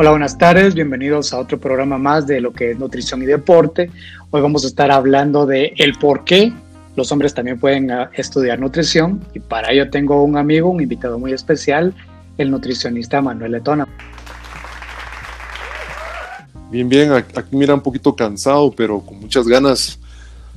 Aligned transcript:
Hola, 0.00 0.10
buenas 0.10 0.38
tardes, 0.38 0.74
bienvenidos 0.74 1.32
a 1.32 1.40
otro 1.40 1.58
programa 1.58 1.98
más 1.98 2.24
de 2.24 2.40
lo 2.40 2.52
que 2.52 2.70
es 2.70 2.78
nutrición 2.78 3.20
y 3.20 3.26
deporte. 3.26 3.90
Hoy 4.30 4.40
vamos 4.40 4.62
a 4.62 4.68
estar 4.68 4.92
hablando 4.92 5.44
de 5.44 5.72
el 5.76 5.98
por 5.98 6.22
qué 6.22 6.52
los 6.94 7.10
hombres 7.10 7.34
también 7.34 7.58
pueden 7.58 7.90
ah, 7.90 8.08
estudiar 8.14 8.60
nutrición 8.60 9.20
y 9.34 9.40
para 9.40 9.72
ello 9.72 9.90
tengo 9.90 10.22
un 10.22 10.36
amigo, 10.36 10.70
un 10.70 10.80
invitado 10.80 11.18
muy 11.18 11.32
especial, 11.32 11.92
el 12.36 12.48
nutricionista 12.48 13.20
Manuel 13.20 13.50
Letona. 13.50 13.88
Bien, 16.70 16.88
bien, 16.88 17.10
aquí 17.10 17.56
mira 17.56 17.74
un 17.74 17.82
poquito 17.82 18.14
cansado, 18.14 18.70
pero 18.70 19.00
con 19.00 19.18
muchas 19.18 19.48
ganas 19.48 19.98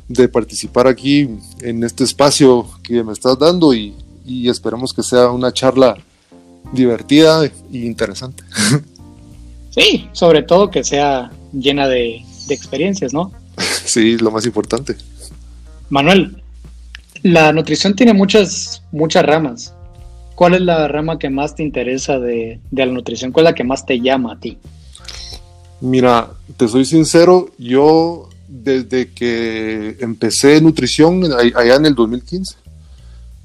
de 0.08 0.30
participar 0.30 0.86
aquí 0.86 1.28
en 1.62 1.84
este 1.84 2.04
espacio 2.04 2.68
que 2.84 3.04
me 3.04 3.14
estás 3.14 3.40
dando 3.40 3.74
y, 3.74 3.96
y 4.24 4.50
esperamos 4.50 4.94
que 4.94 5.02
sea 5.02 5.32
una 5.32 5.52
charla 5.52 5.98
divertida 6.72 7.44
e 7.44 7.52
interesante. 7.72 8.44
Sí, 9.72 10.10
sobre 10.12 10.44
todo 10.44 10.70
que 10.70 10.84
sea 10.84 11.32
llena 11.54 11.88
de, 11.88 12.24
experiencias, 12.50 13.14
¿no? 13.14 13.32
Sí, 13.86 14.18
lo 14.18 14.32
más 14.32 14.46
importante. 14.46 14.96
Manuel, 15.90 16.42
la 17.24 17.52
nutrición 17.52 17.96
tiene 17.96 18.14
muchas, 18.14 18.84
muchas 18.92 19.26
ramas. 19.26 19.74
¿Cuál 20.36 20.56
es 20.56 20.62
la 20.62 20.88
rama 20.88 21.20
que 21.20 21.30
más 21.30 21.56
te 21.56 21.64
interesa 21.64 22.20
de, 22.20 22.60
la 22.72 22.86
nutrición? 22.86 23.32
¿Cuál 23.32 23.48
es 23.48 23.52
la 23.52 23.56
que 23.56 23.64
más 23.64 23.86
te 23.86 24.00
llama 24.00 24.34
a 24.34 24.40
ti? 24.40 24.58
Mira, 25.82 26.32
te 26.58 26.68
soy 26.68 26.86
sincero, 26.86 27.50
yo 27.58 28.30
desde 28.48 29.10
que 29.10 29.98
empecé 30.00 30.62
nutrición 30.62 31.24
allá 31.56 31.76
en 31.76 31.86
el 31.86 31.96
2015, 31.96 32.56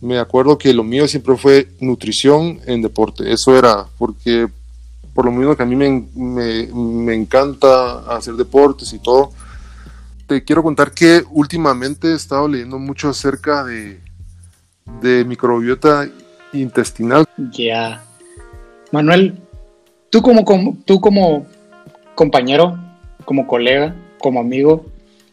me 0.01 0.19
acuerdo 0.19 0.59
que 0.59 0.75
lo 0.75 0.85
mío 0.85 1.09
siempre 1.09 1.37
fue 1.37 1.69
nutrición 1.81 2.61
en 2.67 2.83
deporte. 2.83 3.33
Eso 3.33 3.57
era 3.57 3.87
porque 3.99 4.49
por 5.17 5.25
lo 5.25 5.33
mismo 5.33 5.57
que 5.57 5.63
a 5.63 5.67
mí 5.67 5.75
me, 5.75 7.15
encanta 7.15 8.01
hacer 8.15 8.35
deportes 8.35 8.93
y 8.93 8.99
todo. 8.99 9.31
Te 10.27 10.45
quiero 10.45 10.63
contar 10.63 10.93
que 10.93 11.25
últimamente 11.31 12.09
he 12.09 12.15
estado 12.15 12.47
leyendo 12.47 12.79
mucho 12.79 13.09
acerca 13.09 13.65
de, 13.65 13.99
de 15.01 15.25
microbiota 15.25 16.07
intestinal. 16.53 17.25
Ya. 17.51 18.05
Manuel, 18.93 19.39
tú 20.11 20.21
como, 20.21 20.45
como, 20.45 20.77
tú 20.85 21.01
como 21.01 21.47
compañero, 22.15 22.79
como 23.25 23.47
colega, 23.47 23.97
como 24.19 24.41
amigo, 24.41 24.85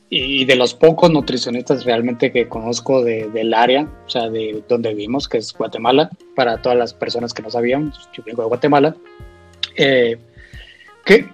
y 0.10 0.46
de 0.46 0.56
los 0.56 0.74
pocos 0.76 1.12
nutricionistas 1.12 1.84
realmente 1.84 2.32
que 2.32 2.48
conozco 2.48 3.04
del 3.04 3.54
área, 3.54 3.90
o 4.06 4.10
sea, 4.10 4.30
de 4.30 4.64
donde 4.70 4.94
vivimos, 4.94 5.28
que 5.28 5.40
es 5.40 5.52
Guatemala, 5.52 6.10
para 6.38 6.62
todas 6.62 6.78
las 6.78 6.94
personas 6.94 7.34
que 7.34 7.42
no 7.42 7.50
sabían, 7.50 7.92
yo 8.14 8.24
vengo 8.24 8.44
de 8.44 8.48
Guatemala. 8.48 8.96
Eh, 9.76 10.18
¿qué, 11.06 11.30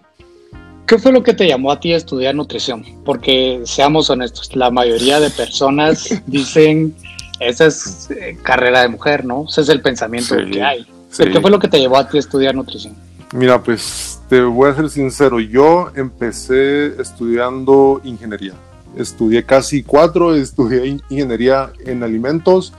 ¿Qué 0.89 0.97
fue 0.97 1.11
lo 1.11 1.21
que 1.21 1.35
te 1.35 1.47
llamó 1.47 1.71
a 1.71 1.79
ti 1.79 1.93
a 1.93 1.97
estudiar 1.97 2.33
nutrición? 2.33 2.83
Porque 3.05 3.61
seamos 3.65 4.09
honestos, 4.09 4.55
la 4.55 4.71
mayoría 4.71 5.19
de 5.19 5.29
personas 5.29 6.09
dicen, 6.25 6.95
esa 7.39 7.67
es 7.67 8.09
eh, 8.09 8.37
carrera 8.41 8.81
de 8.81 8.87
mujer, 8.87 9.23
¿no? 9.23 9.45
Ese 9.47 9.61
es 9.61 9.69
el 9.69 9.81
pensamiento 9.81 10.35
que 10.51 10.63
hay. 10.63 10.87
¿Qué 11.15 11.39
fue 11.39 11.51
lo 11.51 11.59
que 11.59 11.67
te 11.67 11.79
llevó 11.79 11.97
a 11.97 12.09
ti 12.09 12.17
a 12.17 12.19
estudiar 12.19 12.55
nutrición? 12.55 12.95
Mira, 13.33 13.61
pues 13.61 14.19
te 14.29 14.41
voy 14.41 14.71
a 14.71 14.75
ser 14.75 14.89
sincero, 14.89 15.39
yo 15.39 15.91
empecé 15.95 16.99
estudiando 16.99 18.01
ingeniería. 18.03 18.53
Estudié 18.97 19.43
casi 19.43 19.83
cuatro, 19.83 20.33
estudié 20.33 20.87
ingeniería 21.09 21.71
en 21.85 22.01
alimentos, 22.01 22.73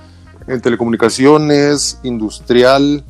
en 0.48 0.60
telecomunicaciones, 0.60 2.00
industrial, 2.02 3.04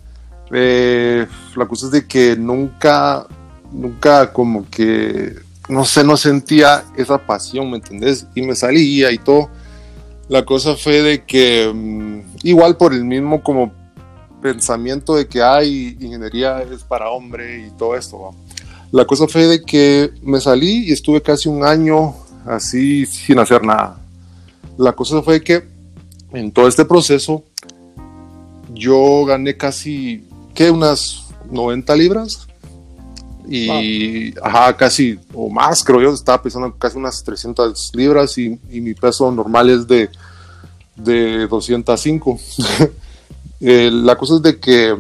eh, 0.53 1.27
la 1.57 1.67
cosa 1.67 1.87
es 1.87 1.93
de 1.93 2.07
que 2.07 2.37
nunca, 2.37 3.27
nunca 3.73 4.33
como 4.33 4.69
que, 4.69 5.35
no 5.69 5.85
sé, 5.85 6.05
no 6.05 6.17
sentía 6.17 6.85
esa 6.97 7.19
pasión, 7.19 7.71
¿me 7.71 7.77
entendés? 7.77 8.27
Y 8.35 8.43
me 8.43 8.55
salía 8.55 9.13
y 9.13 9.19
todo. 9.19 9.49
La 10.29 10.45
cosa 10.45 10.77
fue 10.77 11.03
de 11.03 11.25
que, 11.25 11.71
mm, 11.73 12.21
igual 12.45 12.77
por 12.77 12.93
el 12.93 13.05
mismo 13.05 13.43
como 13.43 13.73
pensamiento 14.41 15.15
de 15.17 15.27
que 15.27 15.43
hay 15.43 15.97
ingeniería 16.01 16.63
es 16.63 16.83
para 16.83 17.11
hombre 17.11 17.67
y 17.67 17.71
todo 17.73 17.95
esto. 17.97 18.31
La 18.91 19.05
cosa 19.05 19.29
fue 19.29 19.47
de 19.47 19.63
que 19.63 20.11
me 20.23 20.41
salí 20.41 20.89
y 20.89 20.93
estuve 20.93 21.23
casi 21.23 21.49
un 21.49 21.65
año 21.65 22.15
así 22.47 23.07
sin 23.07 23.39
hacer 23.39 23.63
nada. 23.63 24.01
La 24.77 24.93
cosa 24.93 25.23
fue 25.23 25.43
que 25.43 25.63
en 26.33 26.51
todo 26.51 26.67
este 26.67 26.85
proceso 26.85 27.45
yo 28.73 29.25
gané 29.25 29.57
casi 29.57 30.25
que 30.55 30.71
unas 30.71 31.27
90 31.51 31.97
libras. 31.97 32.47
Y 33.49 34.33
ajá, 34.41 34.77
casi 34.77 35.19
o 35.35 35.49
más, 35.49 35.83
creo 35.83 36.01
yo, 36.01 36.15
estaba 36.15 36.41
pesando 36.41 36.73
casi 36.77 36.97
unas 36.97 37.25
300 37.25 37.91
libras 37.95 38.39
y, 38.39 38.61
mi 38.71 38.95
peso 38.95 39.31
normal 39.33 39.71
es 39.71 39.87
de, 39.87 40.09
de 40.97 41.47
205. 41.47 42.39
Eh, 43.63 43.91
la 43.93 44.17
cosa 44.17 44.37
es 44.37 44.43
de 44.43 44.59
que 44.59 44.97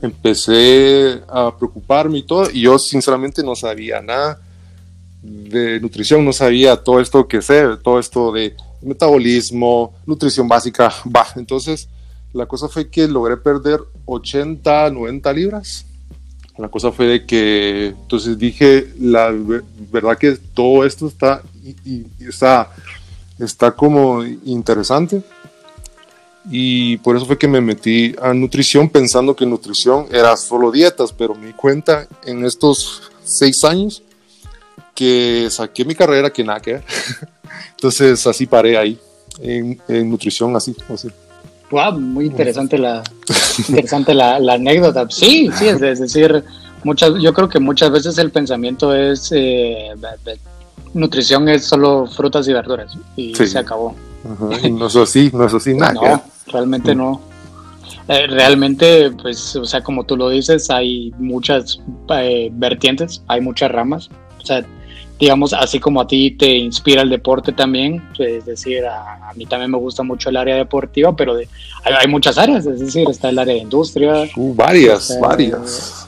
empecé 0.00 1.20
a 1.28 1.52
preocuparme 1.56 2.18
y 2.18 2.22
todo, 2.22 2.48
y 2.48 2.60
yo 2.60 2.78
sinceramente 2.78 3.42
no 3.42 3.56
sabía 3.56 4.00
nada 4.00 4.38
de 5.22 5.80
nutrición, 5.80 6.24
no 6.24 6.32
sabía 6.32 6.76
todo 6.76 7.00
esto 7.00 7.26
que 7.26 7.42
sé, 7.42 7.64
todo 7.82 7.98
esto 7.98 8.30
de 8.30 8.54
metabolismo, 8.82 9.94
nutrición 10.06 10.46
básica, 10.46 10.92
va, 11.04 11.26
entonces 11.36 11.88
la 12.34 12.46
cosa 12.46 12.68
fue 12.68 12.88
que 12.90 13.06
logré 13.06 13.36
perder 13.36 13.80
80, 14.06 14.90
90 14.90 15.32
libras. 15.32 15.86
La 16.58 16.68
cosa 16.68 16.90
fue 16.90 17.06
de 17.06 17.26
que, 17.26 17.86
entonces 17.86 18.36
dije, 18.36 18.92
la 18.98 19.32
verdad 19.90 20.18
que 20.18 20.32
todo 20.52 20.84
esto 20.84 21.06
está, 21.06 21.42
está, 22.20 22.70
está 23.38 23.70
como 23.70 24.24
interesante. 24.24 25.22
Y 26.50 26.98
por 26.98 27.16
eso 27.16 27.24
fue 27.24 27.38
que 27.38 27.48
me 27.48 27.60
metí 27.60 28.14
a 28.20 28.34
nutrición 28.34 28.88
pensando 28.88 29.34
que 29.34 29.46
nutrición 29.46 30.06
era 30.10 30.36
solo 30.36 30.72
dietas, 30.72 31.12
pero 31.12 31.34
me 31.34 31.46
di 31.46 31.52
cuenta 31.52 32.06
en 32.24 32.44
estos 32.44 33.10
seis 33.24 33.64
años 33.64 34.02
que 34.94 35.48
saqué 35.50 35.84
mi 35.84 35.94
carrera 35.94 36.32
que 36.32 36.44
nada 36.44 36.60
que 36.60 36.74
ver. 36.74 36.84
Entonces 37.70 38.26
así 38.26 38.46
paré 38.46 38.76
ahí, 38.76 38.98
en, 39.40 39.80
en 39.88 40.10
nutrición, 40.10 40.54
así, 40.56 40.76
así. 40.88 41.08
Wow, 41.74 41.98
muy 41.98 42.26
interesante 42.26 42.78
la, 42.78 43.02
interesante 43.58 44.14
la, 44.14 44.36
anécdota. 44.36 45.06
Sí, 45.10 45.50
sí, 45.58 45.66
es, 45.66 45.80
decir, 45.80 46.44
muchas, 46.84 47.14
yo 47.20 47.34
creo 47.34 47.48
que 47.48 47.58
muchas 47.58 47.90
veces 47.90 48.16
el 48.18 48.30
pensamiento 48.30 48.94
es 48.94 49.32
eh, 49.34 49.88
nutrición 50.92 51.48
es 51.48 51.64
solo 51.64 52.06
frutas 52.06 52.46
y 52.46 52.52
verduras 52.52 52.96
y 53.16 53.34
se 53.34 53.58
acabó. 53.58 53.96
no 54.70 54.86
es 54.86 54.94
así, 54.94 55.32
no 55.32 55.46
es 55.46 55.54
así, 55.54 55.74
nada. 55.74 55.94
No, 55.94 56.22
realmente 56.52 56.94
mm. 56.94 56.98
no. 56.98 57.20
Eh, 58.06 58.28
realmente, 58.28 59.10
pues, 59.20 59.56
o 59.56 59.64
sea, 59.64 59.82
como 59.82 60.04
tú 60.04 60.16
lo 60.16 60.28
dices, 60.28 60.70
hay 60.70 61.12
muchas 61.18 61.80
eh, 62.10 62.50
vertientes, 62.52 63.20
hay 63.26 63.40
muchas 63.40 63.72
ramas. 63.72 64.10
O 64.40 64.46
sea, 64.46 64.64
digamos, 65.18 65.52
así 65.52 65.78
como 65.78 66.00
a 66.00 66.06
ti 66.06 66.32
te 66.32 66.50
inspira 66.56 67.02
el 67.02 67.10
deporte 67.10 67.52
también, 67.52 68.02
es 68.18 68.44
decir, 68.44 68.84
a, 68.84 69.32
mí 69.36 69.46
también 69.46 69.70
me 69.70 69.78
gusta 69.78 70.02
mucho 70.02 70.30
el 70.30 70.36
área 70.36 70.56
deportiva, 70.56 71.14
pero 71.14 71.36
hay, 71.36 72.08
muchas 72.08 72.38
áreas, 72.38 72.66
es 72.66 72.80
decir, 72.80 73.08
está 73.08 73.28
el 73.28 73.38
área 73.38 73.54
de 73.54 73.60
industria. 73.60 74.28
Uh, 74.36 74.54
varias, 74.54 75.18
varias. 75.20 76.06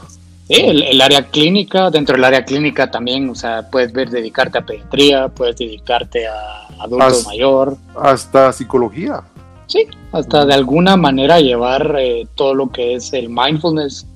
Sí, 0.49 0.55
el, 0.61 1.00
área 1.00 1.22
clínica, 1.22 1.91
dentro 1.91 2.15
del 2.15 2.25
área 2.25 2.45
clínica 2.45 2.91
también, 2.91 3.28
o 3.31 3.34
sea, 3.34 3.69
puedes 3.69 3.93
ver, 3.93 4.11
dedicarte 4.11 4.59
a 4.59 4.65
pediatría, 4.65 5.28
puedes 5.28 5.56
dedicarte 5.56 6.27
a 6.27 6.66
adulto 6.81 7.22
mayor. 7.27 7.77
Hasta 8.00 8.53
psicología. 8.53 9.22
Sí, 9.66 9.87
hasta 10.12 10.45
de 10.47 10.55
alguna 10.55 10.97
manera 10.97 11.41
llevar 11.41 11.97
eh, 11.99 12.28
todo 12.37 12.55
lo 12.55 12.71
que 12.71 12.95
es 12.95 13.13
el 13.13 13.28
mindfulness 13.28 14.07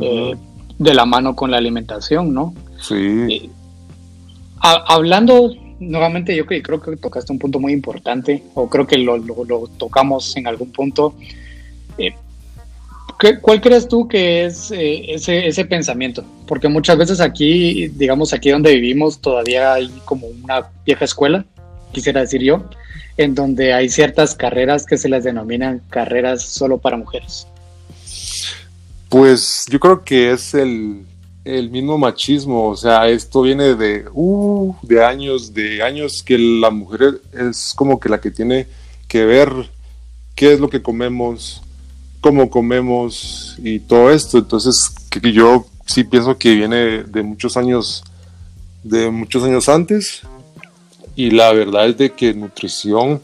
eh, 0.00 0.36
de 0.78 0.94
la 0.94 1.04
mano 1.04 1.34
con 1.34 1.50
la 1.50 1.56
alimentación, 1.56 2.32
¿no? 2.32 2.54
Sí. 2.80 3.26
Eh, 3.28 3.50
hablando 4.72 5.54
nuevamente, 5.78 6.34
yo 6.34 6.46
creo 6.46 6.80
que 6.80 6.96
tocaste 6.96 7.32
un 7.32 7.38
punto 7.38 7.58
muy 7.58 7.72
importante, 7.72 8.42
o 8.54 8.68
creo 8.68 8.86
que 8.86 8.98
lo, 8.98 9.20
tocamos 9.76 10.36
en 10.36 10.46
algún 10.46 10.70
punto. 10.72 11.14
Eh, 11.98 12.14
¿Cuál 13.40 13.60
crees 13.62 13.88
tú 13.88 14.06
que 14.06 14.44
es 14.44 14.70
eh, 14.70 15.14
ese, 15.14 15.46
ese, 15.46 15.64
pensamiento? 15.64 16.24
Porque 16.46 16.68
muchas 16.68 16.98
veces 16.98 17.20
aquí, 17.20 17.88
digamos, 17.88 18.32
aquí 18.32 18.50
donde 18.50 18.74
vivimos, 18.74 19.20
todavía 19.20 19.74
hay 19.74 19.88
como 20.04 20.26
una 20.26 20.68
vieja 20.84 21.04
escuela, 21.04 21.44
quisiera 21.92 22.20
decir 22.20 22.42
yo, 22.42 22.64
en 23.16 23.34
donde 23.34 23.72
hay 23.72 23.88
ciertas 23.88 24.34
carreras 24.34 24.84
que 24.84 24.98
se 24.98 25.08
las 25.08 25.24
denominan 25.24 25.80
carreras 25.88 26.42
solo 26.42 26.78
para 26.78 26.98
mujeres. 26.98 27.46
Pues 29.08 29.64
yo 29.70 29.80
creo 29.80 30.04
que 30.04 30.32
es 30.32 30.52
el, 30.52 31.06
el 31.46 31.70
mismo 31.70 31.96
machismo, 31.96 32.70
o 32.70 32.76
sea, 32.76 33.08
esto 33.08 33.42
viene 33.42 33.76
de, 33.76 34.04
uh, 34.12 34.74
de 34.82 35.04
años, 35.04 35.54
de 35.54 35.80
años 35.80 36.22
que 36.24 36.36
la 36.36 36.70
mujer 36.70 37.20
es 37.32 37.72
como 37.76 38.00
que 38.00 38.08
la 38.08 38.20
que 38.20 38.32
tiene 38.32 38.66
que 39.06 39.24
ver 39.24 39.48
qué 40.34 40.54
es 40.54 40.60
lo 40.60 40.68
que 40.68 40.82
comemos, 40.82 41.62
cómo 42.20 42.50
comemos 42.50 43.54
y 43.58 43.78
todo 43.78 44.10
esto. 44.10 44.38
Entonces, 44.38 44.90
que 45.08 45.32
yo 45.32 45.66
sí 45.86 46.02
pienso 46.02 46.36
que 46.36 46.52
viene 46.52 47.04
de 47.04 47.22
muchos 47.22 47.56
años, 47.56 48.02
de 48.82 49.08
muchos 49.10 49.44
años 49.44 49.68
antes. 49.68 50.22
Y 51.14 51.30
la 51.30 51.52
verdad 51.52 51.86
es 51.86 51.96
de 51.96 52.10
que 52.10 52.34
nutrición, 52.34 53.20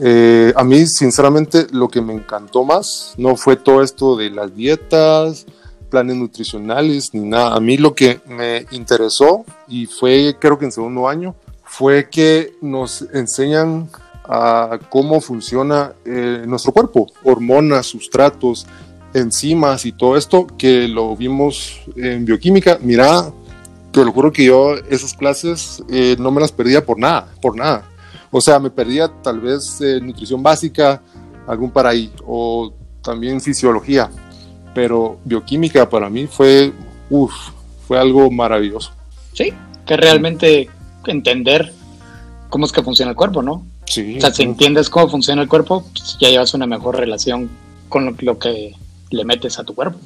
eh, 0.00 0.54
a 0.56 0.64
mí 0.64 0.86
sinceramente 0.86 1.66
lo 1.70 1.88
que 1.88 2.00
me 2.00 2.14
encantó 2.14 2.64
más 2.64 3.12
no 3.18 3.36
fue 3.36 3.56
todo 3.56 3.82
esto 3.82 4.16
de 4.16 4.30
las 4.30 4.56
dietas, 4.56 5.46
planes 5.94 6.16
nutricionales 6.16 7.14
ni 7.14 7.20
nada. 7.20 7.54
A 7.54 7.60
mí 7.60 7.76
lo 7.76 7.94
que 7.94 8.20
me 8.26 8.66
interesó 8.72 9.44
y 9.68 9.86
fue 9.86 10.34
creo 10.40 10.58
que 10.58 10.64
en 10.64 10.72
segundo 10.72 11.08
año 11.08 11.36
fue 11.62 12.08
que 12.10 12.54
nos 12.60 13.02
enseñan 13.14 13.88
a 14.24 14.80
cómo 14.90 15.20
funciona 15.20 15.92
eh, 16.04 16.42
nuestro 16.48 16.72
cuerpo, 16.72 17.06
hormonas, 17.22 17.86
sustratos, 17.86 18.66
enzimas 19.12 19.86
y 19.86 19.92
todo 19.92 20.16
esto 20.16 20.48
que 20.58 20.88
lo 20.88 21.14
vimos 21.16 21.80
en 21.94 22.24
bioquímica. 22.24 22.76
Mira, 22.82 23.30
te 23.92 24.04
lo 24.04 24.10
juro 24.10 24.32
que 24.32 24.46
yo 24.46 24.74
esas 24.90 25.14
clases 25.14 25.80
eh, 25.88 26.16
no 26.18 26.32
me 26.32 26.40
las 26.40 26.50
perdía 26.50 26.84
por 26.84 26.98
nada, 26.98 27.28
por 27.40 27.56
nada. 27.56 27.88
O 28.32 28.40
sea, 28.40 28.58
me 28.58 28.70
perdía 28.70 29.06
tal 29.22 29.38
vez 29.38 29.80
eh, 29.80 30.00
nutrición 30.02 30.42
básica, 30.42 31.00
algún 31.46 31.70
para 31.70 31.90
ahí, 31.90 32.12
o 32.26 32.72
también 33.00 33.40
fisiología. 33.40 34.10
Pero 34.74 35.18
bioquímica 35.24 35.88
para 35.88 36.10
mí 36.10 36.26
fue, 36.26 36.72
uf, 37.10 37.32
fue 37.86 37.98
algo 37.98 38.30
maravilloso. 38.30 38.92
Sí, 39.32 39.52
que 39.86 39.96
realmente 39.96 40.68
entender 41.06 41.72
cómo 42.48 42.66
es 42.66 42.72
que 42.72 42.82
funciona 42.82 43.10
el 43.10 43.16
cuerpo, 43.16 43.42
¿no? 43.42 43.64
Sí. 43.86 44.16
O 44.18 44.20
sea, 44.20 44.32
si 44.32 44.42
entiendes 44.42 44.88
cómo 44.90 45.08
funciona 45.08 45.42
el 45.42 45.48
cuerpo, 45.48 45.84
pues 45.92 46.16
ya 46.20 46.28
llevas 46.28 46.54
una 46.54 46.66
mejor 46.66 46.96
relación 46.96 47.50
con 47.88 48.16
lo, 48.20 48.38
que 48.38 48.74
le 49.10 49.24
metes 49.24 49.58
a 49.58 49.64
tu 49.64 49.74
cuerpo. 49.74 49.98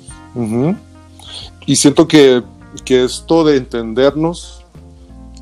Y 1.65 1.77
siento 1.77 2.09
que, 2.09 2.43
que 2.85 3.05
esto 3.05 3.45
de 3.45 3.57
entendernos 3.57 4.65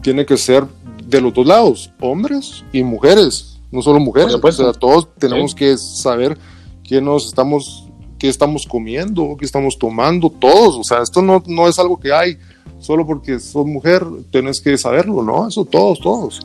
tiene 0.02 0.24
que 0.26 0.36
ser 0.36 0.64
de 1.04 1.20
los 1.20 1.34
dos 1.34 1.46
lados, 1.46 1.90
hombres 2.00 2.64
y 2.72 2.82
mujeres, 2.82 3.58
no 3.70 3.82
solo 3.82 4.00
mujeres. 4.00 4.34
O 4.34 4.52
sea, 4.52 4.72
todos 4.72 5.08
tenemos 5.18 5.54
que 5.54 5.76
saber 5.78 6.38
qué 6.84 7.00
nos 7.00 7.26
estamos, 7.26 7.85
qué 8.18 8.28
estamos 8.28 8.66
comiendo, 8.66 9.36
qué 9.38 9.44
estamos 9.44 9.78
tomando, 9.78 10.30
todos. 10.30 10.76
O 10.76 10.84
sea, 10.84 11.02
esto 11.02 11.22
no, 11.22 11.42
no 11.46 11.68
es 11.68 11.78
algo 11.78 11.98
que 11.98 12.12
hay 12.12 12.38
solo 12.80 13.06
porque 13.06 13.38
sos 13.38 13.66
mujer, 13.66 14.04
tenés 14.30 14.60
que 14.60 14.76
saberlo, 14.78 15.22
¿no? 15.22 15.48
Eso 15.48 15.64
todos, 15.64 16.00
todos. 16.00 16.40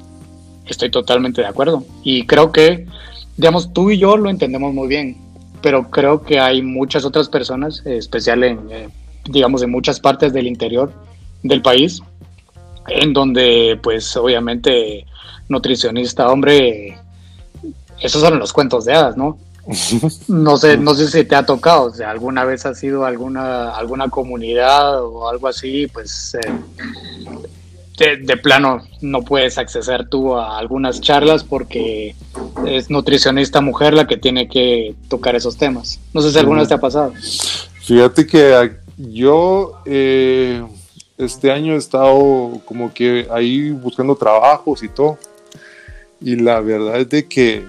Estoy 0.65 0.89
totalmente 0.89 1.41
de 1.41 1.47
acuerdo. 1.47 1.83
Y 2.03 2.25
creo 2.25 2.51
que, 2.51 2.87
digamos, 3.37 3.73
tú 3.73 3.91
y 3.91 3.97
yo 3.97 4.17
lo 4.17 4.29
entendemos 4.29 4.73
muy 4.73 4.87
bien, 4.87 5.17
pero 5.61 5.89
creo 5.89 6.23
que 6.23 6.39
hay 6.39 6.61
muchas 6.61 7.05
otras 7.05 7.29
personas, 7.29 7.85
especial 7.85 8.43
en, 8.43 8.59
eh, 8.71 8.89
digamos, 9.25 9.61
en 9.61 9.71
muchas 9.71 9.99
partes 9.99 10.33
del 10.33 10.47
interior 10.47 10.91
del 11.43 11.61
país, 11.61 12.01
en 12.87 13.13
donde, 13.13 13.79
pues, 13.81 14.15
obviamente, 14.15 15.05
nutricionista, 15.49 16.29
hombre, 16.29 16.97
esos 17.99 18.21
son 18.21 18.39
los 18.39 18.53
cuentos 18.53 18.85
de 18.85 18.93
hadas, 18.93 19.17
¿no? 19.17 19.37
No 20.27 20.57
sé, 20.57 20.77
no 20.77 20.95
sé 20.95 21.07
si 21.07 21.23
te 21.23 21.35
ha 21.35 21.45
tocado, 21.45 21.83
o 21.83 21.93
sea, 21.93 22.09
alguna 22.09 22.45
vez 22.45 22.65
has 22.65 22.79
sido 22.79 23.05
alguna, 23.05 23.69
alguna 23.71 24.09
comunidad 24.09 25.03
o 25.03 25.29
algo 25.29 25.47
así, 25.47 25.87
pues 25.87 26.35
eh, 26.35 28.19
de, 28.21 28.37
plano 28.37 28.81
no 29.01 29.21
puedes 29.21 29.57
acceder 29.57 30.07
tú 30.07 30.35
a 30.35 30.57
algunas 30.57 31.01
charlas 31.01 31.43
porque 31.43 32.15
es 32.65 32.89
nutricionista 32.89 33.61
mujer 33.61 33.93
la 33.93 34.07
que 34.07 34.17
tiene 34.17 34.47
que 34.47 34.95
tocar 35.07 35.35
esos 35.35 35.57
temas. 35.57 35.99
No 36.13 36.21
sé 36.21 36.31
si 36.31 36.39
alguna 36.39 36.61
vez 36.61 36.69
te 36.69 36.73
ha 36.73 36.79
pasado. 36.79 37.13
Fíjate 37.81 38.25
que 38.25 38.71
yo 38.97 39.81
eh, 39.85 40.63
este 41.17 41.51
año 41.51 41.73
he 41.73 41.77
estado 41.77 42.61
como 42.65 42.93
que 42.93 43.27
ahí 43.31 43.69
buscando 43.69 44.15
trabajos 44.15 44.83
y 44.83 44.89
todo. 44.89 45.17
Y 46.19 46.35
la 46.35 46.59
verdad 46.59 46.99
es 46.99 47.09
de 47.09 47.27
que 47.27 47.65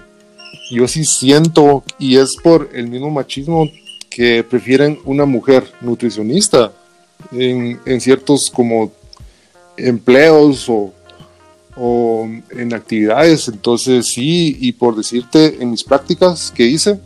yo 0.73 0.87
sí 0.87 1.05
siento, 1.05 1.83
y 1.99 2.17
es 2.17 2.35
por 2.35 2.69
el 2.73 2.87
mismo 2.87 3.09
machismo, 3.09 3.69
que 4.09 4.43
prefieren 4.43 4.99
una 5.05 5.25
mujer 5.25 5.63
nutricionista 5.81 6.71
en, 7.31 7.79
ciertos 7.99 8.51
como 8.51 8.91
empleos 9.75 10.69
o, 10.69 10.93
o, 11.75 12.29
en 12.51 12.73
actividades. 12.73 13.47
Entonces 13.47 14.07
sí, 14.07 14.57
y 14.59 14.73
por 14.73 14.95
decirte, 14.95 15.57
en 15.61 15.71
mis 15.71 15.83
prácticas 15.83 16.51
que 16.51 16.65
hice 16.65 16.99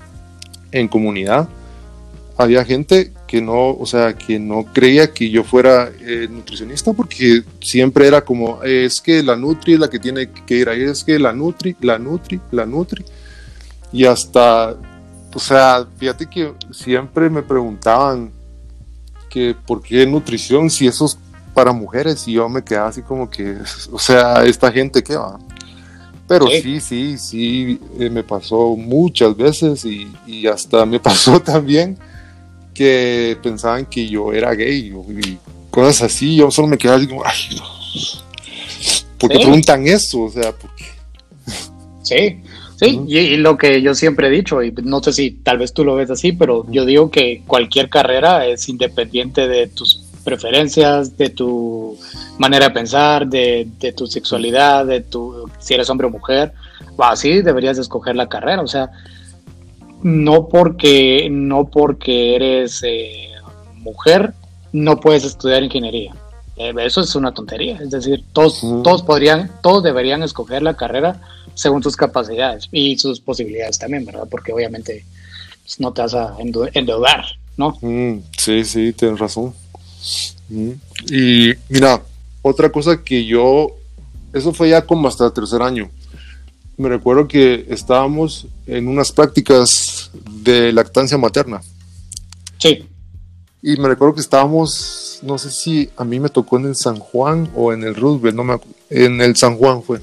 en 0.72 0.88
comunidad, 0.88 1.48
había 2.38 2.64
gente 2.64 3.12
que 3.28 3.42
no, 3.42 3.72
o 3.72 3.86
sea, 3.86 4.14
que 4.14 4.40
no 4.40 4.66
creía 4.66 5.12
que 5.12 5.30
yo 5.30 5.44
fuera 5.44 5.92
eh, 6.02 6.28
nutricionista 6.30 6.94
porque 6.94 7.44
siempre 7.62 8.08
era 8.08 8.22
como, 8.22 8.64
es 8.64 9.02
que 9.02 9.24
la 9.24 9.36
Nutri 9.36 9.74
es 9.74 9.80
la 9.80 9.90
que 9.90 10.00
tiene 10.00 10.30
que 10.30 10.56
ir 10.56 10.70
ahí, 10.70 10.84
es 10.84 11.04
que 11.04 11.18
la 11.20 11.34
Nutri, 11.34 11.76
la 11.82 11.98
Nutri, 11.98 12.40
la 12.52 12.66
Nutri. 12.66 13.04
Y 13.92 14.06
hasta, 14.06 14.76
o 15.34 15.40
sea, 15.40 15.88
fíjate 15.98 16.30
que 16.30 16.54
siempre 16.72 17.30
me 17.30 17.42
preguntaban 17.42 18.32
que 19.30 19.56
por 19.66 19.82
qué 19.82 20.06
nutrición 20.06 20.70
si 20.70 20.88
eso 20.88 21.06
es 21.06 21.18
para 21.54 21.72
mujeres 21.72 22.28
y 22.28 22.34
yo 22.34 22.48
me 22.48 22.64
quedaba 22.64 22.90
así 22.90 23.02
como 23.02 23.30
que, 23.30 23.58
o 23.92 24.00
sea, 24.00 24.44
esta 24.44 24.72
gente 24.72 25.04
qué 25.04 25.16
va. 25.16 25.40
Pero 26.28 26.46
sí, 26.48 26.82
sí, 26.82 27.18
sí, 27.18 27.80
eh, 27.98 28.10
me 28.10 28.22
pasó 28.22 28.76
muchas 28.76 29.36
veces 29.36 29.86
y, 29.86 30.12
y, 30.26 30.46
hasta 30.46 30.86
me 30.86 31.00
pasó 31.10 31.40
también 31.40 31.98
que 32.74 33.38
pensaban 33.42 33.86
que 33.86 34.08
yo 34.08 34.34
era 34.34 34.54
gay 34.54 34.94
y 35.22 35.38
cosas 35.72 36.04
así. 36.04 36.36
Yo 36.36 36.52
solo 36.52 36.68
me 36.68 36.78
quedaba 36.78 36.98
así 36.98 37.08
como, 37.08 37.24
ay, 37.26 37.62
¿por 39.18 39.30
qué 39.32 39.40
preguntan 39.40 39.88
eso? 39.88 40.22
O 40.24 40.30
sea, 40.30 40.52
¿por 40.52 40.70
qué? 40.76 40.86
Sí, 42.04 42.44
Sí, 42.78 43.02
y, 43.08 43.38
lo 43.38 43.58
que 43.58 43.82
yo 43.82 43.96
siempre 43.96 44.28
he 44.28 44.32
dicho, 44.32 44.62
y 44.62 44.72
no 44.84 45.02
sé 45.02 45.12
si 45.12 45.32
tal 45.32 45.58
vez 45.58 45.74
tú 45.74 45.84
lo 45.84 45.96
ves 45.96 46.12
así, 46.12 46.32
pero 46.32 46.64
yo 46.70 46.86
digo 46.86 47.10
que 47.10 47.42
cualquier 47.48 47.90
carrera 47.90 48.46
es 48.46 48.70
independiente 48.70 49.48
de 49.48 49.66
tus 49.66 50.06
preferencias, 50.24 51.18
de 51.18 51.30
tu 51.30 51.98
manera 52.38 52.68
de 52.68 52.74
pensar, 52.76 53.26
de, 53.26 53.68
tu 53.96 54.06
sexualidad, 54.06 54.86
de 54.86 55.02
tu 55.02 55.50
si 55.58 55.74
eres 55.74 55.90
hombre 55.90 56.06
o 56.06 56.12
mujer, 56.12 56.54
así 57.00 57.42
deberías 57.42 57.80
escoger 57.80 58.16
la 58.16 58.30
carrera, 58.30 58.62
o 58.62 58.68
sea, 58.68 58.92
no 60.04 60.48
porque 60.48 61.30
no 61.32 61.70
porque 61.70 62.36
eres 62.36 62.84
eh, 62.84 63.30
mujer 63.78 64.34
no 64.72 65.00
puedes 65.00 65.24
estudiar 65.24 65.64
ingeniería. 65.64 66.14
Eh, 66.58 66.76
eso 66.80 67.02
es 67.02 67.16
una 67.16 67.34
tontería, 67.34 67.80
es 67.82 67.90
decir, 67.90 68.24
todos 68.34 68.62
todos 68.84 69.02
podrían, 69.02 69.50
todos 69.64 69.82
deberían 69.82 70.22
escoger 70.22 70.62
la 70.62 70.76
carrera 70.76 71.22
según 71.58 71.82
sus 71.82 71.96
capacidades 71.96 72.70
y 72.72 72.98
sus 72.98 73.20
posibilidades 73.20 73.80
también, 73.80 74.06
¿verdad? 74.06 74.28
Porque 74.30 74.54
obviamente 74.54 75.04
pues, 75.64 75.80
no 75.80 75.92
te 75.92 76.04
vas 76.04 76.14
a 76.14 76.36
endeudar, 76.40 77.26
¿no? 77.58 77.78
Mm, 77.82 78.20
sí, 78.38 78.64
sí, 78.64 78.94
tienes 78.94 79.20
razón. 79.20 79.54
Mm. 80.50 80.72
Y 81.10 81.54
mira, 81.70 82.02
otra 82.44 82.72
cosa 82.72 83.04
que 83.04 83.26
yo, 83.26 83.72
eso 84.34 84.54
fue 84.54 84.70
ya 84.70 84.86
como 84.86 85.08
hasta 85.08 85.26
el 85.26 85.34
tercer 85.34 85.64
año. 85.64 85.90
Me 86.78 86.90
recuerdo 86.90 87.28
que 87.28 87.66
estábamos 87.70 88.46
en 88.68 88.88
unas 88.88 89.12
prácticas 89.12 90.12
de 90.44 90.72
lactancia 90.72 91.18
materna. 91.18 91.62
Sí. 92.60 92.88
Y 93.64 93.78
me 93.78 93.88
recuerdo 93.88 94.14
que 94.14 94.22
estábamos, 94.22 95.20
no 95.24 95.40
sé 95.40 95.50
si 95.50 95.90
a 95.98 96.06
mí 96.06 96.20
me 96.20 96.30
tocó 96.30 96.58
en 96.58 96.68
el 96.68 96.76
San 96.76 97.00
Juan 97.00 97.50
o 97.56 97.74
en 97.74 97.84
el 97.84 97.96
Roosevelt, 97.96 98.36
no 98.36 98.44
me 98.44 98.60
en 98.92 99.20
el 99.22 99.36
San 99.36 99.58
Juan 99.58 99.82
fue. 99.82 100.00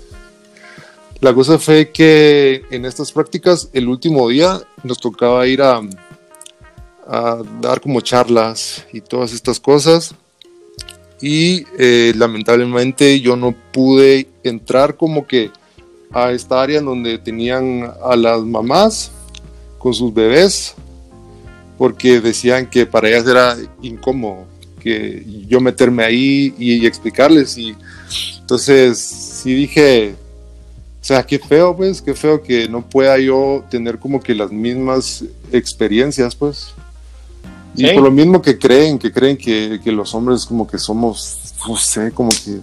La 1.25 1.33
cosa 1.33 1.59
fue 1.59 1.88
que 1.88 2.66
en 2.71 2.85
estas 2.85 3.11
prácticas, 3.11 3.71
el 3.73 3.88
último 3.88 4.28
día 4.28 4.61
nos 4.83 4.99
tocaba 4.99 5.47
ir 5.47 5.62
a, 5.62 5.81
dar 7.62 7.81
como 7.81 8.02
charlas 8.02 8.85
y 8.93 9.00
todas 9.00 9.33
estas 9.33 9.59
cosas. 9.59 10.14
Y 11.23 11.64
eh, 11.78 12.12
lamentablemente 12.14 13.23
yo 13.23 13.37
no 13.37 13.54
pude 13.73 14.28
entrar 14.43 14.99
como 14.99 15.26
que 15.26 15.50
a 16.12 16.31
esta 16.31 16.61
área 16.61 16.81
en 16.81 16.85
donde 16.85 17.16
tenían 17.16 17.90
a 18.02 18.16
las 18.16 18.43
mamás 18.43 19.11
con 19.78 19.95
sus 19.95 20.12
bebés, 20.12 20.75
porque 21.78 22.21
decían 22.21 22.69
que 22.69 22.85
para 22.85 23.09
ellas 23.09 23.26
era 23.26 23.57
incómodo 23.81 24.45
que 24.78 25.25
yo 25.49 25.59
meterme 25.62 26.04
ahí 26.04 26.54
y, 26.59 26.85
explicarles. 26.85 27.57
Y 27.57 27.75
entonces 28.40 28.99
sí 28.99 29.54
dije, 29.54 30.16
o 31.04 31.06
sea, 31.06 31.23
qué 31.23 31.38
feo, 31.38 31.76
pues, 31.76 32.00
qué 32.00 32.14
feo 32.14 32.42
que 32.42 32.66
no 32.66 32.80
pueda 32.80 33.18
yo 33.18 33.62
tener 33.68 33.99
como 33.99 34.23
que 34.23 34.34
las 34.34 34.50
mismas 34.50 35.23
experiencias, 35.52 36.34
pues. 36.34 36.73
Y 37.76 37.92
por 37.92 38.04
lo 38.04 38.11
mismo 38.11 38.40
que 38.40 38.58
creen, 38.58 38.99
que 38.99 39.12
creen 39.12 39.37
que, 39.37 39.82
que, 39.84 39.92
los 39.92 40.14
hombres 40.14 40.46
como 40.46 40.66
que 40.66 40.78
somos, 40.78 41.52
no 41.68 41.76
sé, 41.76 42.11
como 42.11 42.30
que, 42.30 42.58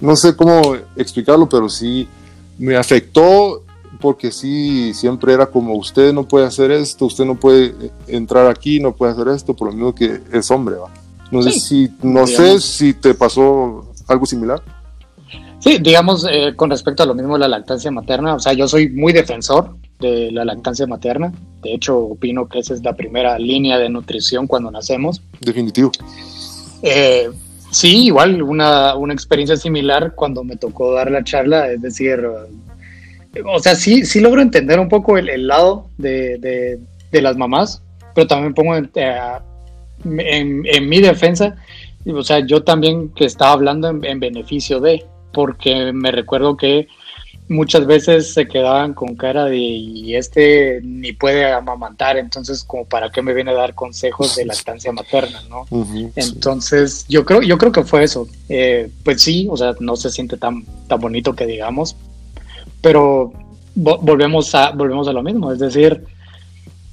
no 0.00 0.16
sé 0.16 0.34
cómo 0.34 0.74
explicarlo, 0.96 1.50
pero 1.50 1.68
sí 1.68 2.08
me 2.56 2.76
afectó 2.76 3.62
porque 4.00 4.32
sí, 4.32 4.94
siempre 4.94 5.34
era 5.34 5.44
como, 5.44 5.74
usted 5.74 6.14
no 6.14 6.26
puede 6.26 6.46
hacer 6.46 6.70
esto, 6.70 7.04
usted 7.04 7.26
no 7.26 7.34
puede 7.34 7.74
entrar 8.06 8.46
aquí, 8.46 8.80
no 8.80 8.96
puede 8.96 9.12
hacer 9.12 9.28
esto, 9.28 9.52
por 9.52 9.68
lo 9.68 9.74
mismo 9.74 9.94
que 9.94 10.18
es 10.32 10.50
hombre, 10.50 10.76
¿va? 10.76 10.90
No 11.30 11.42
sé 11.42 11.52
si, 11.52 11.90
no 12.02 12.26
sé 12.26 12.58
si 12.58 12.94
te 12.94 13.12
pasó 13.12 13.92
algo 14.08 14.24
similar. 14.24 14.62
Sí, 15.60 15.76
digamos, 15.78 16.26
eh, 16.30 16.54
con 16.56 16.70
respecto 16.70 17.02
a 17.02 17.06
lo 17.06 17.14
mismo 17.14 17.34
de 17.34 17.40
la 17.40 17.48
lactancia 17.48 17.90
materna, 17.90 18.34
o 18.34 18.40
sea, 18.40 18.54
yo 18.54 18.66
soy 18.66 18.88
muy 18.88 19.12
defensor 19.12 19.76
de 19.98 20.30
la 20.32 20.46
lactancia 20.46 20.86
materna. 20.86 21.32
De 21.62 21.74
hecho, 21.74 21.98
opino 21.98 22.48
que 22.48 22.60
esa 22.60 22.72
es 22.72 22.82
la 22.82 22.96
primera 22.96 23.38
línea 23.38 23.78
de 23.78 23.90
nutrición 23.90 24.46
cuando 24.46 24.70
nacemos. 24.70 25.20
Definitivo. 25.38 25.92
Eh, 26.82 27.28
sí, 27.70 28.06
igual 28.06 28.42
una, 28.42 28.96
una, 28.96 29.12
experiencia 29.12 29.56
similar 29.56 30.14
cuando 30.14 30.42
me 30.44 30.56
tocó 30.56 30.94
dar 30.94 31.10
la 31.10 31.22
charla, 31.22 31.70
es 31.70 31.82
decir, 31.82 32.24
o 33.44 33.58
sea, 33.60 33.74
sí, 33.74 34.06
sí 34.06 34.20
logro 34.20 34.40
entender 34.40 34.80
un 34.80 34.88
poco 34.88 35.18
el, 35.18 35.46
lado 35.46 35.88
de, 35.98 36.78
de, 37.10 37.22
las 37.22 37.36
mamás, 37.36 37.82
pero 38.14 38.26
también 38.26 38.54
pongo 38.54 38.76
en, 38.76 38.90
eh, 38.94 39.40
en, 40.04 40.88
mi 40.88 41.02
defensa, 41.02 41.54
o 42.06 42.22
sea, 42.22 42.40
yo 42.40 42.64
también 42.64 43.10
que 43.10 43.26
estaba 43.26 43.52
hablando 43.52 43.88
en 43.90 44.20
beneficio 44.20 44.80
de, 44.80 45.04
porque 45.32 45.92
me 45.92 46.10
recuerdo 46.10 46.56
que 46.56 46.88
muchas 47.50 47.84
veces 47.84 48.32
se 48.32 48.46
quedaban 48.46 48.94
con 48.94 49.16
cara 49.16 49.46
de 49.46 49.56
y 49.56 50.14
este 50.14 50.80
ni 50.82 51.12
puede 51.12 51.52
amamantar, 51.52 52.16
entonces 52.16 52.62
como 52.62 52.84
para 52.84 53.10
qué 53.10 53.22
me 53.22 53.34
viene 53.34 53.50
a 53.50 53.54
dar 53.54 53.74
consejos 53.74 54.36
de 54.36 54.46
lactancia 54.46 54.92
materna, 54.92 55.42
¿no? 55.48 55.66
entonces 56.16 57.04
yo 57.08 57.24
creo, 57.24 57.42
yo 57.42 57.58
creo 57.58 57.72
que 57.72 57.82
fue 57.82 58.04
eso. 58.04 58.28
Eh, 58.48 58.88
pues 59.04 59.22
sí, 59.22 59.48
o 59.50 59.56
sea, 59.56 59.74
no 59.80 59.96
se 59.96 60.10
siente 60.10 60.36
tan, 60.36 60.64
tan 60.86 61.00
bonito 61.00 61.34
que 61.34 61.46
digamos, 61.46 61.96
pero 62.80 63.32
volvemos 63.74 64.54
a, 64.54 64.70
volvemos 64.70 65.08
a 65.08 65.12
lo 65.12 65.22
mismo, 65.22 65.52
es 65.52 65.58
decir, 65.58 66.04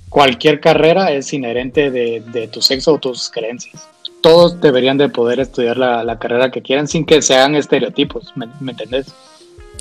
cualquier 0.10 0.60
carrera 0.60 1.12
es 1.12 1.32
inherente 1.34 1.91
de, 1.91 2.24
de 2.34 2.48
tu 2.48 2.62
sexo 2.63 2.94
o 2.94 2.98
tus 2.98 3.29
creencias 3.29 3.88
todos 4.21 4.59
deberían 4.59 4.97
de 4.97 5.09
poder 5.09 5.39
estudiar 5.39 5.77
la, 5.77 6.19
carrera 6.19 6.51
que 6.51 6.62
quieran 6.62 6.88
sin 6.88 7.05
que 7.05 7.21
sean 7.21 7.55
estereotipos, 7.55 8.33
¿me, 8.36 8.47
¿me 8.59 8.71
entendés? 8.71 9.07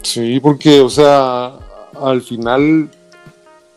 Sí, 0.03 0.39
porque, 0.41 0.81
o 0.81 0.89
sea, 0.89 1.53
al 2.01 2.23
final 2.23 2.91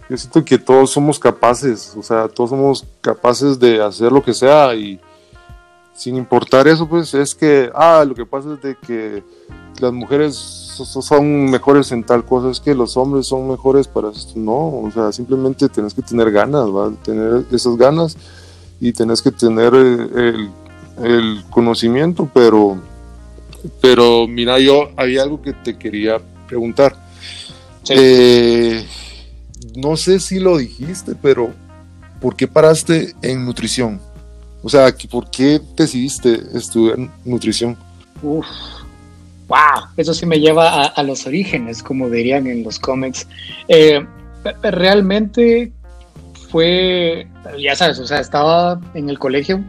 yo 0.09 0.17
siento 0.17 0.43
que 0.43 0.57
todos 0.57 0.89
somos 0.89 1.19
capaces, 1.19 1.93
o 1.97 2.03
sea, 2.03 2.27
todos 2.27 2.49
somos 2.49 2.85
capaces 3.01 3.59
de 3.59 3.81
hacer 3.81 4.11
lo 4.11 4.23
que 4.23 4.33
sea 4.33 4.73
y 4.75 4.99
sin 5.93 6.15
importar 6.15 6.67
eso, 6.67 6.87
pues 6.87 7.13
es 7.13 7.35
que, 7.35 7.69
ah, 7.75 8.05
lo 8.07 8.15
que 8.15 8.25
pasa 8.25 8.53
es 8.53 8.61
de 8.61 8.75
que 8.75 9.21
las 9.81 9.91
mujeres 9.91 10.33
son 10.35 11.49
mejores 11.49 11.91
en 11.91 12.03
tal 12.03 12.25
cosa, 12.25 12.49
es 12.49 12.59
que 12.59 12.73
los 12.73 12.95
hombres 12.97 13.27
son 13.27 13.49
mejores 13.49 13.87
para 13.87 14.09
esto. 14.09 14.33
No, 14.35 14.79
o 14.79 14.89
sea, 14.93 15.11
simplemente 15.11 15.67
tienes 15.69 15.93
que 15.93 16.01
tener 16.01 16.31
ganas, 16.31 16.67
¿va? 16.67 16.91
Tener 17.03 17.45
esas 17.51 17.75
ganas 17.75 18.17
y 18.79 18.93
tenés 18.93 19.21
que 19.21 19.31
tener 19.31 19.73
el, 19.73 20.49
el 21.03 21.43
conocimiento, 21.49 22.29
pero 22.33 22.77
pero 23.81 24.27
mira, 24.27 24.59
yo 24.59 24.91
había 24.95 25.23
algo 25.23 25.41
que 25.41 25.53
te 25.53 25.77
quería 25.77 26.19
preguntar. 26.47 26.95
Eh, 27.89 28.85
no 29.75 29.97
sé 29.97 30.19
si 30.19 30.39
lo 30.39 30.57
dijiste, 30.57 31.13
pero 31.21 31.53
¿por 32.21 32.35
qué 32.35 32.47
paraste 32.47 33.13
en 33.21 33.45
nutrición? 33.45 33.99
O 34.61 34.69
sea, 34.69 34.93
¿por 35.09 35.29
qué 35.29 35.61
decidiste 35.75 36.41
estudiar 36.53 36.97
nutrición? 37.25 37.77
Uf, 38.21 38.45
wow, 39.47 39.87
eso 39.95 40.13
sí 40.13 40.25
me 40.25 40.39
lleva 40.39 40.85
a, 40.85 41.03
los 41.03 41.25
orígenes, 41.25 41.81
como 41.81 42.09
dirían 42.09 42.47
en 42.47 42.63
los 42.63 42.77
cómics. 42.77 43.25
Eh, 43.67 44.05
realmente 44.61 45.71
fue, 46.49 47.27
ya 47.61 47.75
sabes, 47.75 47.99
o 47.99 48.07
sea, 48.07 48.19
estaba 48.19 48.79
en 48.93 49.09
el 49.09 49.19
colegio, 49.19 49.63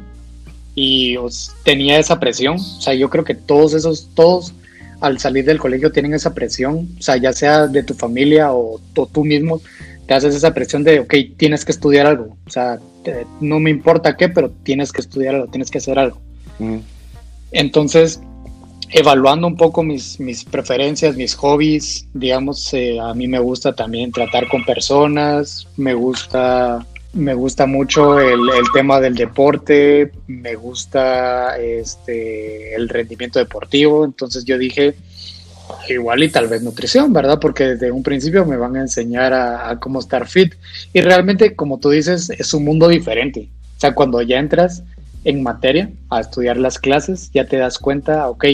y 0.75 1.17
tenía 1.65 1.99
esa 1.99 2.19
presión. 2.21 2.57
O 2.57 2.81
sea, 2.81 2.95
yo 2.95 3.11
creo 3.11 3.25
que 3.25 3.35
todos 3.35 3.75
esos, 3.75 4.09
todos 4.15 4.55
al 5.01 5.19
salir 5.19 5.45
del 5.45 5.59
colegio 5.59 5.93
tienen 5.93 6.15
esa 6.15 6.35
presión, 6.35 6.89
o 6.99 7.03
sea, 7.03 7.17
ya 7.17 7.33
sea 7.33 7.67
de 7.67 7.83
tu 7.83 7.95
familia 7.95 8.53
o, 8.53 8.81
tú 9.13 9.25
mismo, 9.25 9.61
te 10.07 10.15
haces 10.15 10.35
esa 10.35 10.53
presión 10.53 10.85
de, 10.85 11.01
ok, 11.01 11.15
tienes 11.37 11.65
que 11.65 11.73
estudiar 11.73 12.07
algo. 12.07 12.37
O 12.47 12.51
sea, 12.51 12.79
no 13.41 13.61
me 13.61 13.71
importa 13.71 14.17
qué, 14.17 14.29
pero 14.29 14.51
tienes 14.63 14.93
que 14.93 15.01
estudiar 15.01 15.37
algo, 15.37 15.49
tienes 15.49 15.71
que 15.71 15.79
hacer 15.79 15.99
algo. 15.99 16.21
Mm. 16.59 16.79
Entonces, 17.53 18.21
evaluando 18.93 19.47
un 19.47 19.57
poco 19.57 19.83
mis, 19.83 20.19
mis 20.21 20.45
preferencias, 20.45 21.17
mis 21.17 21.35
hobbies, 21.35 22.07
digamos, 22.13 22.73
eh, 22.75 22.99
a 23.01 23.15
mí 23.15 23.29
me 23.29 23.39
gusta 23.39 23.75
también 23.75 24.13
tratar 24.13 24.49
con 24.49 24.65
personas, 24.65 25.69
me 25.77 25.95
gusta 25.95 26.87
me 27.13 27.35
gusta 27.35 27.67
mucho 27.67 28.21
el, 28.21 28.41
tema 28.73 29.01
del 29.01 29.17
deporte, 29.17 30.13
me 30.29 30.55
gusta 30.55 31.59
este, 31.59 32.75
el 32.75 32.89
rendimiento 32.89 33.41
deportivo, 33.41 34.05
entonces 34.05 34.45
yo 34.45 34.57
dije, 34.57 34.95
igual 35.89 36.23
y 36.23 36.29
tal 36.29 36.49
vez 36.49 36.63
nutrición, 36.63 37.13
¿verdad? 37.13 37.39
Porque 37.41 37.65
desde 37.65 37.91
un 37.91 38.03
principio 38.03 38.45
me 38.47 38.57
van 38.57 38.77
a 38.77 38.81
enseñar 38.81 39.33
a, 39.33 39.79
cómo 39.81 40.01
estar 40.01 40.29
fit. 40.29 40.55
Y 40.93 41.01
realmente, 41.01 41.55
como 41.57 41.79
tú 41.79 41.91
dices, 41.91 42.31
es 42.31 42.55
un 42.55 42.65
mundo 42.65 42.89
diferente. 42.89 43.49
O 43.77 43.81
sea, 43.81 43.95
cuando 43.95 44.23
ya 44.23 44.39
entras 44.39 44.83
en 45.25 45.43
materia 45.43 45.91
a 46.11 46.21
estudiar 46.21 46.57
las 46.57 46.79
clases, 46.79 47.31
ya 47.33 47.47
te 47.47 47.57
das 47.57 47.79
cuenta, 47.79 48.29
ok, 48.29 48.45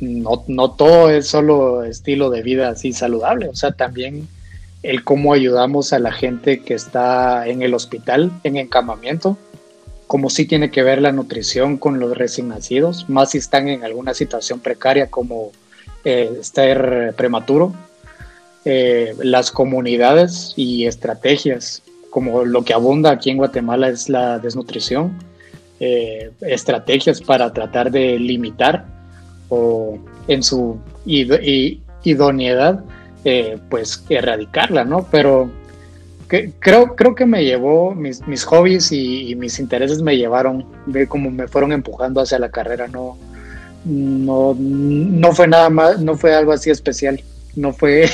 no, 0.00 0.70
todo 0.72 1.10
es 1.10 1.28
solo 1.28 1.84
estilo 1.84 2.30
de 2.30 2.42
vida 2.42 2.70
así 2.70 2.92
saludable, 2.92 3.48
o 3.48 3.54
sea, 3.54 3.72
también 3.72 4.28
el 4.82 5.04
cómo 5.04 5.34
ayudamos 5.34 5.92
a 5.92 5.98
la 5.98 6.12
gente 6.12 6.60
que 6.60 6.74
está 6.74 7.46
en 7.46 7.62
el 7.62 7.74
hospital, 7.74 8.32
en 8.44 8.56
encamamiento, 8.56 9.36
como 10.06 10.30
sí 10.30 10.46
tiene 10.46 10.70
que 10.70 10.82
ver 10.82 11.02
la 11.02 11.12
nutrición 11.12 11.76
con 11.76 12.00
los 12.00 12.16
recién 12.16 12.48
nacidos, 12.48 13.08
más 13.08 13.30
si 13.30 13.38
están 13.38 13.68
en 13.68 13.84
alguna 13.84 14.14
situación 14.14 14.60
precaria 14.60 15.10
como 15.10 15.52
eh, 16.04 16.30
estar 16.40 17.14
prematuro, 17.16 17.74
eh, 18.64 19.14
las 19.22 19.50
comunidades 19.50 20.54
y 20.56 20.86
estrategias, 20.86 21.82
como 22.10 22.44
lo 22.44 22.64
que 22.64 22.74
abunda 22.74 23.10
aquí 23.10 23.30
en 23.30 23.36
Guatemala 23.36 23.88
es 23.88 24.08
la 24.08 24.38
desnutrición, 24.38 25.18
eh, 25.78 26.30
estrategias 26.40 27.20
para 27.20 27.52
tratar 27.52 27.90
de 27.90 28.18
limitar 28.18 28.99
o 29.50 29.98
en 30.28 30.42
su 30.42 30.78
idoneidad 31.04 32.82
eh, 33.24 33.58
pues 33.68 34.02
erradicarla, 34.08 34.84
¿no? 34.84 35.06
Pero 35.10 35.50
creo, 36.60 36.94
creo 36.96 37.14
que 37.14 37.26
me 37.26 37.44
llevó, 37.44 37.94
mis, 37.94 38.26
mis 38.26 38.44
hobbies 38.44 38.92
y, 38.92 39.34
mis 39.36 39.58
intereses 39.58 40.00
me 40.00 40.16
llevaron, 40.16 40.64
ve 40.86 41.06
como 41.06 41.30
me 41.30 41.48
fueron 41.48 41.72
empujando 41.72 42.20
hacia 42.20 42.38
la 42.38 42.50
carrera, 42.50 42.88
no, 42.88 43.18
no, 43.84 44.56
no 44.58 45.32
fue 45.32 45.48
nada 45.48 45.68
más, 45.68 46.00
no 46.00 46.14
fue 46.14 46.34
algo 46.34 46.52
así 46.52 46.70
especial, 46.70 47.22
no 47.56 47.72
fue, 47.72 48.08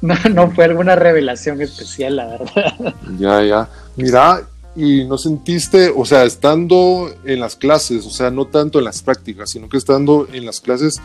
no 0.00 0.50
fue 0.50 0.64
alguna 0.66 0.94
revelación 0.94 1.60
especial, 1.60 2.16
la 2.16 2.26
verdad. 2.26 2.94
Ya, 3.18 3.42
ya. 3.42 3.68
Mira, 3.96 4.42
y 4.74 5.04
no 5.04 5.18
sentiste, 5.18 5.92
o 5.94 6.04
sea, 6.04 6.24
estando 6.24 7.12
en 7.24 7.40
las 7.40 7.56
clases, 7.56 8.06
o 8.06 8.10
sea, 8.10 8.30
no 8.30 8.46
tanto 8.46 8.78
en 8.78 8.86
las 8.86 9.02
prácticas, 9.02 9.50
sino 9.50 9.68
que 9.68 9.76
estando 9.76 10.28
en 10.32 10.46
las 10.46 10.60
clases, 10.60 11.00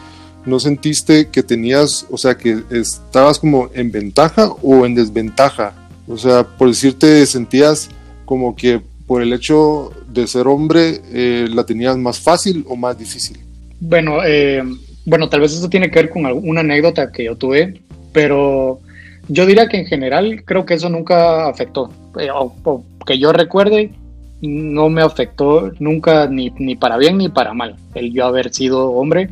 ¿no 0.45 0.59
sentiste 0.59 1.27
que 1.29 1.43
tenías, 1.43 2.05
o 2.09 2.17
sea, 2.17 2.37
que 2.37 2.63
estabas 2.71 3.39
como 3.39 3.69
en 3.73 3.91
ventaja 3.91 4.49
o 4.61 4.85
en 4.85 4.95
desventaja? 4.95 5.73
O 6.07 6.17
sea, 6.17 6.43
por 6.43 6.69
decirte, 6.69 7.25
sentías 7.25 7.89
como 8.25 8.55
que 8.55 8.81
por 9.05 9.21
el 9.21 9.33
hecho 9.33 9.91
de 10.07 10.27
ser 10.27 10.47
hombre 10.47 11.01
eh, 11.11 11.47
la 11.49 11.65
tenías 11.65 11.97
más 11.97 12.19
fácil 12.19 12.65
o 12.67 12.75
más 12.75 12.97
difícil. 12.97 13.37
Bueno, 13.79 14.23
eh, 14.25 14.63
bueno, 15.05 15.29
tal 15.29 15.41
vez 15.41 15.53
eso 15.53 15.69
tiene 15.69 15.89
que 15.89 16.01
ver 16.01 16.09
con 16.09 16.25
alguna 16.25 16.61
anécdota 16.61 17.11
que 17.11 17.25
yo 17.25 17.35
tuve, 17.35 17.81
pero 18.11 18.79
yo 19.27 19.45
diría 19.45 19.67
que 19.67 19.77
en 19.77 19.85
general 19.85 20.43
creo 20.45 20.65
que 20.65 20.75
eso 20.75 20.89
nunca 20.89 21.47
afectó, 21.47 21.91
eh, 22.19 22.29
que 23.07 23.17
yo 23.17 23.33
recuerde, 23.33 23.91
no 24.41 24.89
me 24.89 25.01
afectó 25.01 25.71
nunca 25.79 26.27
ni, 26.27 26.51
ni 26.59 26.75
para 26.75 26.97
bien 26.97 27.17
ni 27.17 27.29
para 27.29 27.55
mal 27.55 27.75
el 27.95 28.13
yo 28.13 28.27
haber 28.27 28.53
sido 28.53 28.91
hombre 28.91 29.31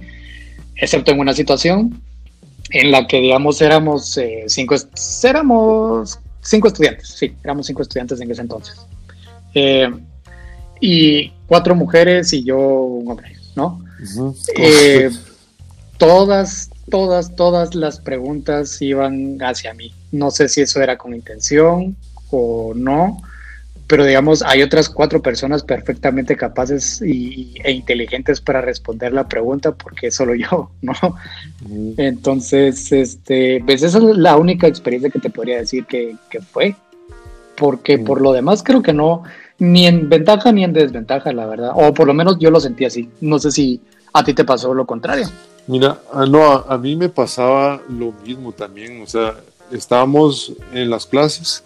excepto 0.75 1.11
en 1.11 1.19
una 1.19 1.33
situación 1.33 2.01
en 2.71 2.91
la 2.91 3.07
que, 3.07 3.21
digamos, 3.21 3.61
éramos, 3.61 4.17
eh, 4.17 4.45
cinco, 4.47 4.75
éramos 5.23 6.19
cinco 6.41 6.67
estudiantes, 6.67 7.09
sí, 7.09 7.33
éramos 7.43 7.67
cinco 7.67 7.81
estudiantes 7.81 8.19
en 8.19 8.31
ese 8.31 8.41
entonces. 8.41 8.75
Eh, 9.53 9.89
y 10.81 11.31
cuatro 11.47 11.75
mujeres 11.75 12.33
y 12.33 12.43
yo 12.43 12.57
un 12.57 13.11
hombre, 13.11 13.35
¿no? 13.55 13.81
Eh, 14.57 15.09
todas, 15.97 16.69
todas, 16.89 17.35
todas 17.35 17.75
las 17.75 17.99
preguntas 17.99 18.81
iban 18.81 19.37
hacia 19.41 19.73
mí. 19.73 19.93
No 20.11 20.31
sé 20.31 20.49
si 20.49 20.61
eso 20.61 20.81
era 20.81 20.97
con 20.97 21.13
intención 21.13 21.95
o 22.31 22.73
no, 22.75 23.21
pero 23.87 24.03
digamos, 24.03 24.41
hay 24.41 24.63
otras 24.63 24.89
cuatro 24.89 25.21
personas 25.21 25.63
perfectamente 25.63 26.35
capaces 26.35 27.01
y, 27.01 27.53
e 27.63 27.71
inteligentes 27.71 28.41
para 28.41 28.61
responder 28.61 29.13
la 29.13 29.27
pregunta, 29.27 29.73
porque 29.73 30.09
solo 30.09 30.33
yo, 30.33 30.71
¿no? 30.81 30.93
Entonces, 31.97 32.91
este, 32.91 33.61
pues 33.65 33.83
esa 33.83 33.99
es 33.99 34.03
la 34.17 34.37
única 34.37 34.67
experiencia 34.67 35.09
que 35.09 35.19
te 35.19 35.29
podría 35.29 35.57
decir 35.57 35.85
que, 35.85 36.17
fue, 36.51 36.75
porque 37.55 37.99
por 37.99 38.21
lo 38.21 38.33
demás 38.33 38.63
creo 38.63 38.81
que 38.81 38.93
no, 38.93 39.23
ni 39.59 39.85
en 39.85 40.09
ventaja 40.09 40.51
ni 40.51 40.63
en 40.63 40.73
desventaja, 40.73 41.31
la 41.31 41.45
verdad. 41.45 41.71
O 41.75 41.93
por 41.93 42.07
lo 42.07 42.13
menos 42.13 42.37
yo 42.39 42.49
lo 42.49 42.59
sentí 42.59 42.85
así. 42.85 43.09
No 43.21 43.39
sé 43.39 43.51
si 43.51 43.81
a 44.13 44.23
ti 44.23 44.33
te 44.33 44.43
pasó 44.43 44.73
lo 44.73 44.85
contrario. 44.85 45.27
Mira, 45.67 45.99
ah, 46.11 46.25
no, 46.25 46.43
a, 46.43 46.77
mí 46.77 46.95
me 46.95 47.09
pasaba 47.09 47.81
lo 47.89 48.13
mismo 48.25 48.51
también. 48.51 49.01
O 49.01 49.07
sea, 49.07 49.35
estábamos 49.71 50.53
en 50.73 50.89
las 50.89 51.05
clases 51.05 51.63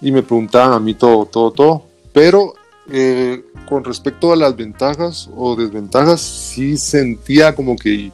y 0.00 0.12
me 0.12 0.22
preguntaban 0.22 0.72
a 0.72 0.80
mí 0.80 0.94
todo, 0.94 1.26
todo, 1.26 1.50
todo. 1.50 1.82
Pero 2.12 2.54
eh, 2.90 3.44
con 3.68 3.84
respecto 3.84 4.32
a 4.32 4.36
las 4.36 4.56
ventajas 4.56 5.28
o 5.36 5.56
desventajas, 5.56 6.20
sí 6.20 6.76
sentía 6.76 7.54
como 7.54 7.76
que 7.76 8.12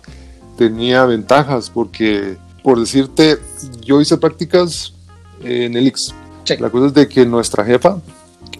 tenía 0.57 1.05
ventajas, 1.05 1.71
porque 1.71 2.37
por 2.65 2.81
decirte, 2.81 3.39
yo 3.83 4.01
hice 4.01 4.17
prácticas 4.17 4.95
en 5.43 5.77
el 5.77 5.87
Ix. 5.87 6.15
La 6.59 6.71
cosa 6.71 6.87
es 6.87 6.95
de 6.95 7.09
que 7.09 7.27
nuestra 7.27 7.65
jefa, 7.65 8.01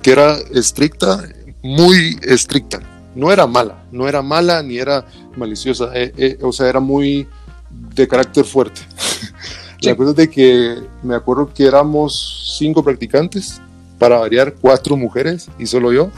que 0.03 0.13
era 0.13 0.37
estricta, 0.53 1.23
muy 1.63 2.19
estricta, 2.23 2.81
no 3.15 3.33
era 3.33 3.47
mala, 3.47 3.85
no 3.91 4.07
era 4.07 4.21
mala 4.21 4.63
ni 4.63 4.79
era 4.79 5.07
maliciosa, 5.37 5.91
eh, 5.95 6.13
eh, 6.17 6.39
o 6.43 6.53
sea, 6.53 6.69
era 6.69 6.81
muy 6.81 7.27
de 7.71 8.07
carácter 8.07 8.45
fuerte. 8.45 8.83
La 9.85 9.97
cosa 9.97 10.11
es 10.11 10.17
de 10.17 10.31
que 10.31 10.77
me 11.03 11.15
acuerdo 11.15 11.53
que 11.53 11.67
éramos 11.67 12.57
cinco 12.59 12.83
practicantes, 12.83 13.61
para 13.99 14.19
variar, 14.19 14.55
cuatro 14.61 14.97
mujeres 14.97 15.49
y 15.59 15.67
solo 15.67 15.93
yo. 15.93 16.11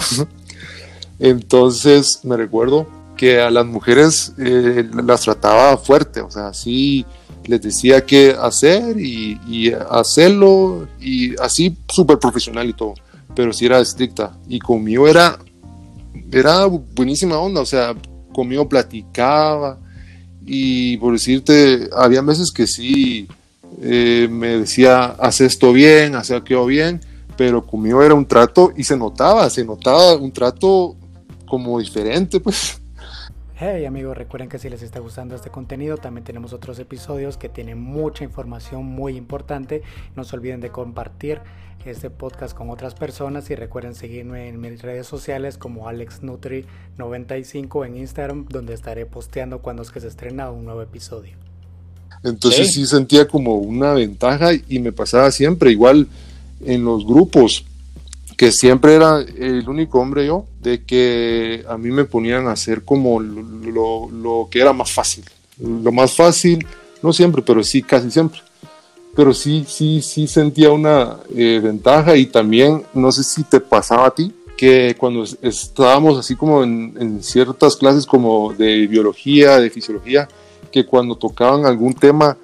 Entonces 1.19 2.21
me 2.25 2.37
recuerdo 2.37 2.87
que 3.17 3.41
a 3.41 3.51
las 3.51 3.65
mujeres 3.65 4.33
eh, 4.39 4.89
las 5.05 5.23
trataba 5.23 5.77
fuerte, 5.79 6.21
o 6.21 6.31
sea, 6.31 6.49
así 6.49 7.07
les 7.45 7.63
decía 7.63 8.05
qué 8.05 8.37
hacer 8.39 9.01
y, 9.01 9.41
y 9.49 9.73
hacerlo 9.73 10.89
y 11.01 11.41
así 11.41 11.77
súper 11.89 12.19
profesional 12.19 12.69
y 12.69 12.75
todo, 12.75 12.95
pero 13.35 13.53
sí 13.53 13.67
era 13.67 13.81
estricta. 13.81 14.37
Y 14.49 14.59
conmigo 14.59 15.09
era, 15.09 15.39
era 16.31 16.67
buenísima 16.67 17.39
onda, 17.39 17.61
o 17.61 17.67
sea, 17.67 17.95
conmigo 18.35 18.69
platicaba 18.69 19.79
y 20.45 20.97
por 20.99 21.13
decirte, 21.13 21.89
había 21.97 22.21
veces 22.21 22.53
que 22.53 22.67
sí 22.67 23.27
eh, 23.81 24.29
me 24.31 24.59
decía, 24.59 25.05
haz 25.05 25.41
esto 25.41 25.73
bien, 25.73 26.15
haz 26.15 26.31
aquello 26.31 26.67
bien, 26.67 27.01
pero 27.37 27.67
conmigo 27.67 28.03
era 28.03 28.15
un 28.15 28.27
trato 28.27 28.73
y 28.77 28.85
se 28.85 28.97
notaba, 28.97 29.51
se 29.51 29.65
notaba 29.65 30.17
un 30.17 30.33
trato 30.33 30.97
como 31.47 31.79
diferente, 31.79 32.41
pues. 32.41 32.81
Hey 33.59 33.87
amigos, 33.87 34.17
recuerden 34.17 34.51
que 34.51 34.59
si 34.59 34.69
les 34.69 34.83
está 34.83 35.01
gustando 35.01 35.35
este 35.35 35.49
contenido, 35.49 35.97
también 35.97 36.25
tenemos 36.25 36.53
otros 36.53 36.79
episodios 36.79 37.39
que 37.39 37.49
tienen 37.49 37.81
mucha 37.81 38.23
información 38.23 38.85
muy 38.85 39.17
importante. 39.17 39.83
No 40.15 40.25
se 40.25 40.37
olviden 40.37 40.61
de 40.61 40.69
compartir 40.69 41.41
este 41.87 42.11
podcast 42.11 42.57
con 42.57 42.69
otras 42.69 42.95
personas 42.95 43.49
y 43.51 43.55
recuerden 43.55 43.95
seguirme 43.95 44.49
en 44.49 44.61
mis 44.61 44.83
redes 44.83 45.07
sociales 45.07 45.57
como 45.57 45.89
AlexNutri95 45.89 47.87
en 47.87 47.97
Instagram, 47.97 48.47
donde 48.49 48.75
estaré 48.75 49.07
posteando 49.07 49.63
cuando 49.63 49.83
es 49.83 49.91
que 49.91 50.01
se 50.01 50.09
estrena 50.09 50.51
un 50.51 50.65
nuevo 50.65 50.83
episodio. 50.83 51.46
Entonces 52.23 52.73
sí 52.73 52.87
sentía 52.87 53.29
como 53.29 53.57
una 53.57 53.93
ventaja 53.93 54.51
y 54.69 54.79
me 54.79 54.93
pasaba 54.93 55.31
siempre, 55.31 55.71
igual 55.71 56.09
en 56.65 56.85
los 56.85 57.07
grupos 57.07 57.65
que 58.37 58.53
siempre 58.53 58.95
era 58.95 59.21
el 59.21 59.67
único 59.69 59.99
hombre 59.99 60.27
yo, 60.27 60.45
de 60.61 60.85
que 60.85 61.65
a 61.69 61.79
mí 61.79 61.91
me 61.91 62.05
ponían 62.05 62.47
a 62.49 62.53
hacer 62.53 62.83
como 62.83 63.19
lo, 63.19 64.11
lo, 64.11 64.49
que 64.51 64.61
era 64.61 64.73
más 64.73 64.91
fácil. 64.93 65.25
Lo 65.59 65.91
más 65.91 66.13
fácil, 66.13 66.67
no 67.03 67.13
siempre, 67.13 67.41
pero 67.41 67.65
sí, 67.65 67.83
casi 67.83 68.11
siempre. 68.11 68.41
Pero 69.15 69.33
sí, 69.33 69.65
sí, 69.67 70.03
sí 70.03 70.27
sentía 70.27 70.71
una 70.71 71.17
eh, 71.35 71.61
ventaja 71.63 72.15
y 72.17 72.27
también, 72.27 72.83
no 72.93 73.11
sé 73.11 73.25
si 73.25 73.43
te 73.45 73.61
pasaba 73.61 74.09
a 74.09 74.15
ti, 74.15 74.35
que 74.59 74.95
cuando 74.99 75.25
estábamos 75.41 76.19
así 76.19 76.37
como 76.37 76.63
en, 76.63 76.95
en 77.01 77.23
ciertas 77.23 77.77
clases 77.77 78.05
como 78.05 78.53
de 78.53 78.87
biología, 78.87 79.59
de 79.59 79.71
fisiología, 79.71 80.29
que 80.71 80.87
cuando 80.87 81.17
tocaban 81.17 81.67
algún 81.67 81.95
tema 81.95 82.37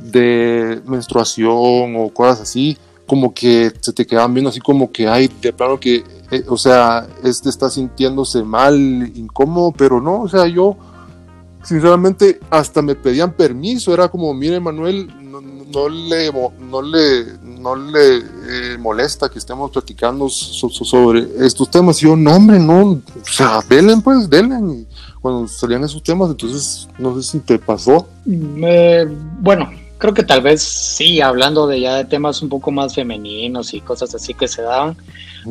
de 0.00 0.80
menstruación 0.86 1.96
o 1.96 2.10
cosas 2.12 2.42
así, 2.42 2.76
como 3.06 3.32
que 3.32 3.72
se 3.80 3.92
te 3.92 4.06
quedaban 4.06 4.34
viendo 4.34 4.50
así 4.50 4.60
como 4.60 4.92
que 4.92 5.08
hay 5.08 5.28
de 5.40 5.52
plano 5.52 5.80
que, 5.80 6.04
eh, 6.30 6.44
o 6.46 6.56
sea, 6.56 7.06
este 7.24 7.48
está 7.48 7.70
sintiéndose 7.70 8.42
mal, 8.42 8.76
incómodo, 9.14 9.72
pero 9.72 10.00
no, 10.00 10.20
o 10.20 10.28
sea, 10.28 10.46
yo 10.46 10.76
sinceramente 11.62 12.38
hasta 12.50 12.82
me 12.82 12.94
pedían 12.94 13.32
permiso, 13.32 13.92
era 13.92 14.08
como, 14.08 14.32
mire 14.34 14.60
Manuel, 14.60 15.10
no, 15.72 15.88
le, 15.88 16.30
no 16.60 16.82
le, 16.82 17.24
no 17.42 17.76
le 17.76 18.18
eh, 18.18 18.78
molesta 18.78 19.28
que 19.28 19.38
estemos 19.38 19.70
platicando 19.70 20.28
sobre 20.28 21.26
estos 21.40 21.70
temas, 21.70 22.02
y 22.02 22.06
yo, 22.06 22.16
no 22.16 22.36
hombre, 22.36 22.58
no, 22.58 22.90
o 22.90 23.00
sea, 23.24 23.60
velen 23.68 24.02
pues, 24.02 24.28
velen, 24.28 24.86
cuando 25.20 25.48
salían 25.48 25.84
esos 25.84 26.02
temas, 26.02 26.30
entonces, 26.30 26.88
no 26.98 27.14
sé 27.16 27.22
si 27.22 27.40
te 27.40 27.58
pasó. 27.58 28.08
bueno, 28.24 29.70
creo 29.98 30.14
que 30.14 30.22
tal 30.22 30.40
vez 30.40 30.62
sí, 30.62 31.20
hablando 31.20 31.66
de 31.66 31.80
ya 31.80 31.96
de 31.96 32.04
temas 32.04 32.40
un 32.40 32.48
poco 32.48 32.70
más 32.70 32.94
femeninos 32.94 33.74
y 33.74 33.80
cosas 33.80 34.14
así 34.14 34.32
que 34.32 34.48
se 34.48 34.62
daban, 34.62 34.96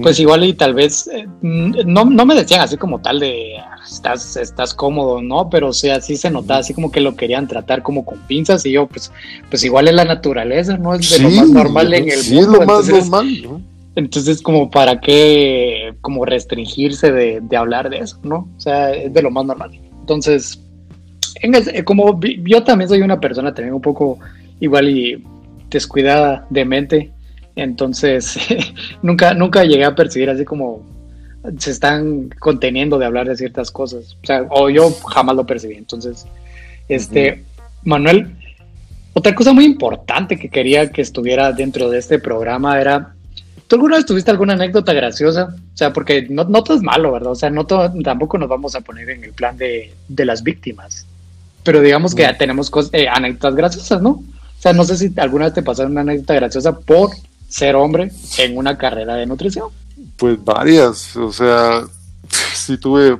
pues 0.02 0.20
igual 0.20 0.44
y 0.46 0.54
tal 0.54 0.74
vez 0.74 1.08
eh, 1.08 1.28
no, 1.42 2.06
no, 2.06 2.26
me 2.26 2.36
decían 2.36 2.62
así 2.62 2.78
como 2.78 3.00
tal 3.00 3.20
de 3.20 3.56
estás, 3.86 4.38
estás 4.38 4.74
cómodo, 4.74 5.22
¿no? 5.22 5.50
Pero 5.50 5.70
o 5.70 5.74
sea, 5.74 6.02
sí 6.02 6.16
se 6.16 6.32
notaba 6.32 6.62
así 6.62 6.74
como 6.74 6.92
que 6.92 7.02
lo 7.02 7.16
querían 7.16 7.48
tratar 7.48 7.84
como 7.84 8.06
con 8.06 8.20
pinzas 8.20 8.66
y 8.66 8.72
yo 8.72 8.88
pues, 8.88 9.12
pues 9.50 9.64
igual 9.64 9.88
es 9.88 9.96
la 9.96 10.06
naturaleza, 10.06 10.78
¿no? 10.78 10.94
Es 10.96 11.10
de 11.10 11.20
lo 11.20 11.30
más 11.30 11.50
normal 11.50 11.94
en 11.94 12.10
el 12.10 12.20
sí, 12.20 12.40
Es 12.40 12.48
lo 12.48 12.62
más 12.66 12.88
normal, 12.88 13.62
Entonces, 13.98 14.44
como 14.44 14.70
para 14.70 15.02
qué, 15.02 15.96
como 16.02 16.24
restringirse 16.24 17.12
de, 17.12 17.42
de 17.42 17.58
hablar 17.58 17.90
de 17.90 17.98
eso, 17.98 18.20
¿no? 18.22 18.48
O 18.56 18.60
sea, 18.60 18.94
es 18.94 19.12
de 19.12 19.24
lo 19.24 19.32
más 19.32 19.44
normal. 19.44 19.72
Entonces, 20.02 20.62
en 21.42 21.84
como 21.84 22.20
yo 22.22 22.64
también 22.64 22.90
soy 22.90 23.02
una 23.02 23.20
persona 23.20 23.56
también 23.56 23.74
un 23.74 23.82
poco 23.82 24.20
igual 24.60 24.88
y 24.88 25.24
descuidada 25.72 26.46
de 26.52 26.64
mente, 26.64 27.12
entonces 27.56 28.38
nunca, 29.02 29.34
nunca 29.34 29.64
llegué 29.64 29.86
a 29.86 29.96
percibir 29.96 30.30
así 30.30 30.46
como 30.46 30.86
se 31.58 31.72
están 31.72 32.30
conteniendo 32.38 33.00
de 33.00 33.06
hablar 33.08 33.28
de 33.28 33.36
ciertas 33.36 33.72
cosas, 33.72 34.16
o 34.22 34.26
sea, 34.28 34.46
o 34.52 34.70
yo 34.70 34.92
jamás 35.08 35.36
lo 35.36 35.48
percibí, 35.48 35.74
entonces, 35.74 36.28
este, 36.88 37.44
Manuel, 37.84 38.36
otra 39.14 39.34
cosa 39.34 39.54
muy 39.54 39.66
importante 39.66 40.38
que 40.38 40.50
quería 40.50 40.92
que 40.92 41.02
estuviera 41.02 41.52
dentro 41.52 41.90
de 41.90 41.98
este 41.98 42.20
programa 42.20 42.80
era 42.80 43.16
¿Tú 43.68 43.76
alguna 43.76 43.98
vez 43.98 44.06
tuviste 44.06 44.32
alguna 44.32 44.54
anécdota 44.54 44.94
graciosa? 44.94 45.56
O 45.74 45.78
sea, 45.78 45.92
porque 45.92 46.28
no, 46.30 46.46
no 46.46 46.64
todo 46.64 46.78
es 46.78 46.84
malo, 46.84 47.12
¿verdad? 47.12 47.32
O 47.32 47.36
sea, 47.36 47.50
no 47.50 47.66
tampoco 47.66 48.38
nos 48.38 48.50
vamos 48.50 48.76
a 48.76 48.82
poner 48.82 49.10
en 49.10 49.24
el 49.24 49.34
plan 49.34 49.58
de, 49.58 49.94
de 50.08 50.26
las 50.26 50.42
víctimas 50.42 51.06
pero 51.68 51.82
digamos 51.82 52.16
que 52.16 52.22
ya 52.22 52.38
tenemos 52.38 52.72
eh, 52.94 53.10
anécdotas 53.10 53.54
graciosas, 53.54 54.02
¿no? 54.02 54.12
O 54.12 54.24
sea, 54.58 54.72
no 54.72 54.86
sé 54.86 54.96
si 54.96 55.14
alguna 55.18 55.46
vez 55.46 55.54
te 55.54 55.62
pasó 55.62 55.86
una 55.86 56.00
anécdota 56.00 56.36
graciosa 56.36 56.80
por 56.80 57.10
ser 57.50 57.76
hombre 57.76 58.10
en 58.38 58.58
una 58.58 58.78
carrera 58.78 59.16
de 59.16 59.26
nutrición. 59.26 59.68
Pues 60.16 60.42
varias, 60.42 61.18
o 61.18 61.30
sea, 61.30 61.82
sí 62.56 62.78
tuve 62.78 63.18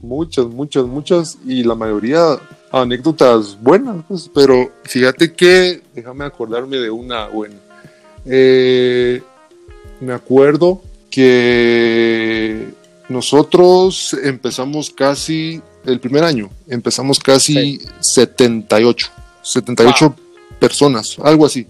muchas, 0.00 0.46
muchas, 0.46 0.86
muchas 0.86 1.38
y 1.46 1.62
la 1.62 1.76
mayoría 1.76 2.36
anécdotas 2.72 3.56
buenas, 3.62 4.04
pues, 4.08 4.28
pero 4.34 4.72
fíjate 4.82 5.32
que, 5.32 5.80
déjame 5.94 6.24
acordarme 6.24 6.78
de 6.78 6.90
una 6.90 7.28
buena. 7.28 7.54
Eh, 8.26 9.22
me 10.00 10.12
acuerdo 10.12 10.82
que 11.10 12.68
nosotros 13.08 14.16
empezamos 14.22 14.90
casi 14.90 15.62
el 15.86 16.00
primer 16.00 16.24
año 16.24 16.50
empezamos 16.68 17.18
casi 17.18 17.80
78, 18.00 19.10
78 19.42 20.14
personas, 20.58 21.16
algo 21.22 21.46
así. 21.46 21.66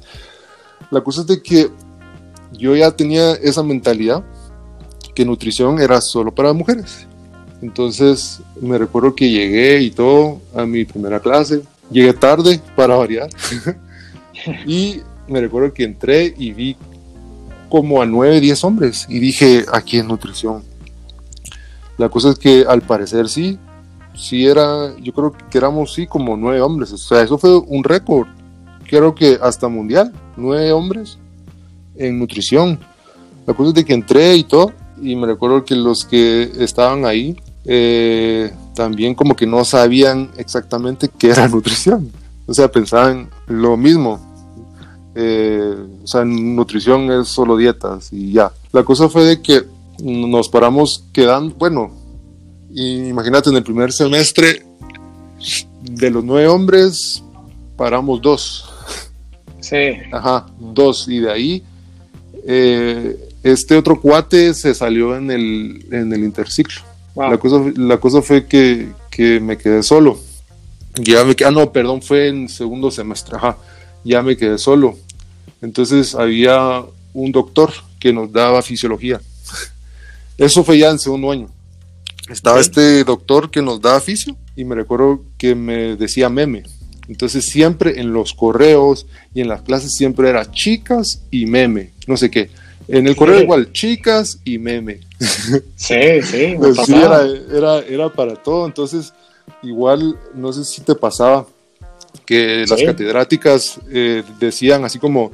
La 0.91 1.03
cosa 1.03 1.23
es 1.23 1.27
de 1.27 1.43
que 1.43 1.69
yo 2.53 2.77
ya 2.77 2.91
tenía 2.93 3.33
esa 3.33 3.63
mentalidad 3.63 4.25
que 5.15 5.25
nutrición 5.25 5.81
era 5.81 6.01
solo 6.01 6.33
para 6.33 6.53
mujeres. 6.53 7.07
Entonces 7.63 8.41
me 8.61 8.79
recuerdo 8.79 9.15
que 9.15 9.31
llegué 9.31 9.81
y 9.81 9.91
todo 9.91 10.41
a 10.55 10.65
mi 10.65 10.85
primera 10.85 11.21
clase. 11.21 11.63
Llegué 11.91 12.13
tarde 12.13 12.61
para 12.77 12.97
variar. 12.97 13.29
y 14.67 15.01
me 15.29 15.41
recuerdo 15.41 15.73
que 15.73 15.85
entré 15.85 16.35
y 16.37 16.53
vi 16.53 16.77
como 17.75 18.01
a 18.01 18.07
9, 18.07 18.41
10 18.41 18.63
hombres. 18.63 19.05
Y 19.09 19.19
dije, 19.19 19.65
aquí 19.73 19.99
es 19.99 20.05
nutrición. 20.05 20.63
La 21.99 22.09
cosa 22.09 22.31
es 22.31 22.39
que 22.39 22.65
al 22.69 22.83
parecer 22.83 23.29
sí, 23.29 23.59
sí 24.15 24.47
era, 24.47 24.97
yo 25.01 25.13
creo 25.13 25.33
que 25.51 25.59
éramos 25.59 25.93
sí 25.93 26.07
como 26.07 26.37
nueve 26.37 26.61
hombres, 26.61 26.93
o 26.93 26.97
sea, 26.99 27.21
eso 27.23 27.37
fue 27.37 27.59
un 27.59 27.83
récord, 27.83 28.29
creo 28.89 29.13
que 29.13 29.41
hasta 29.43 29.67
mundial, 29.67 30.13
nueve 30.37 30.71
hombres 30.71 31.19
en 31.97 32.21
nutrición. 32.21 32.79
La 33.45 33.55
cosa 33.55 33.71
es 33.71 33.75
de 33.75 33.85
que 33.85 33.95
entré 33.95 34.37
y 34.37 34.45
todo, 34.45 34.73
y 35.03 35.17
me 35.17 35.27
recuerdo 35.27 35.65
que 35.65 35.75
los 35.75 36.05
que 36.05 36.53
estaban 36.61 37.05
ahí 37.05 37.37
eh, 37.65 38.53
también 38.77 39.17
como 39.17 39.35
que 39.35 39.49
no 39.49 39.65
sabían 39.65 40.31
exactamente 40.37 41.09
qué 41.09 41.31
era 41.31 41.49
nutrición, 41.57 42.13
o 42.47 42.55
sea, 42.55 42.71
pensaban 42.71 43.31
lo 43.49 43.77
mismo. 43.77 44.34
Eh, 45.15 45.77
o 46.03 46.07
sea, 46.07 46.25
nutrición 46.25 47.11
es 47.13 47.29
solo 47.29 47.57
dietas 47.57 48.13
y 48.13 48.33
ya. 48.33 48.53
La 48.73 48.83
cosa 48.85 49.09
fue 49.09 49.25
de 49.25 49.41
que 49.41 49.63
nos 50.03 50.49
paramos 50.49 51.05
quedando, 51.13 51.55
bueno, 51.57 51.93
imagínate 52.73 53.51
en 53.51 53.57
el 53.57 53.63
primer 53.63 53.93
semestre 53.93 54.65
de 55.83 56.11
los 56.11 56.25
nueve 56.25 56.49
hombres 56.49 57.23
paramos 57.77 58.21
dos. 58.21 58.71
Sí. 59.61 59.93
Ajá, 60.13 60.47
dos. 60.59 61.07
Y 61.09 61.21
de 61.21 61.31
ahí 61.31 61.63
eh, 62.47 63.31
este 63.43 63.77
otro 63.77 64.01
cuate 64.01 64.55
se 64.55 64.75
salió 64.75 65.17
en 65.17 65.31
el, 65.31 65.87
en 65.91 66.13
el 66.13 66.25
interciclo. 66.25 66.81
La, 67.17 67.39
cosa, 67.39 67.63
la 67.77 67.99
cosa 67.99 68.23
fue 68.23 68.47
que, 68.47 68.89
que 69.11 69.39
me 69.39 69.57
quedé 69.57 69.83
solo. 69.83 70.19
Ya 70.97 71.25
me, 71.25 71.37
ah, 71.45 71.51
no, 71.51 71.71
perdón, 71.71 72.03
fue 72.03 72.29
en 72.29 72.49
segundo 72.49 72.91
semestre. 72.91 73.37
Ajá, 73.37 73.57
ya 74.05 74.23
me 74.23 74.37
quedé 74.37 74.59
solo. 74.59 74.97
Entonces 75.63 76.15
había 76.15 76.85
un 77.13 77.33
doctor 77.33 77.71
que 77.99 78.13
nos 78.13 78.33
daba 78.33 78.63
fisiología. 78.63 79.21
Eso 80.39 80.65
fue 80.65 80.79
ya 80.79 80.91
en 80.91 80.99
segundo 80.99 81.31
año. 81.31 81.49
Estaba 82.29 82.61
este 82.61 83.05
doctor 83.05 83.51
que 83.51 83.63
nos 83.63 83.81
daba 83.81 84.01
fisio 84.01 84.37
y 84.57 84.65
me 84.65 84.75
recuerdo 84.75 85.23
que 85.39 85.55
me 85.55 85.97
decía 85.97 86.29
meme. 86.29 86.65
Entonces 87.09 87.47
siempre 87.47 88.01
en 88.01 88.13
los 88.13 88.33
correos 88.33 89.07
y 89.35 89.43
en 89.43 89.49
las 89.49 89.63
clases 89.63 89.95
siempre 89.95 90.31
era 90.31 90.51
chicas 90.51 91.23
y 91.31 91.47
meme, 91.47 91.93
no 92.07 92.17
sé 92.17 92.31
qué. 92.31 92.51
En 92.89 93.07
el 93.07 93.17
correo 93.17 93.41
igual, 93.41 93.73
chicas 93.73 94.39
y 94.45 94.59
meme. 94.59 95.01
Sí, 95.77 96.23
sí. 96.23 96.55
pues 96.59 96.77
sí 96.85 96.95
era, 96.95 97.79
era, 97.79 98.13
para 98.13 98.35
todo. 98.35 98.67
Entonces, 98.67 99.13
igual, 99.63 100.19
no 100.35 100.53
sé 100.53 100.65
si 100.65 100.83
te 100.83 100.95
pasaba 100.95 101.47
que 102.25 102.65
las 102.69 102.83
catedráticas 102.83 103.81
eh, 103.91 104.23
decían 104.39 104.85
así 104.85 104.99
como, 104.99 105.33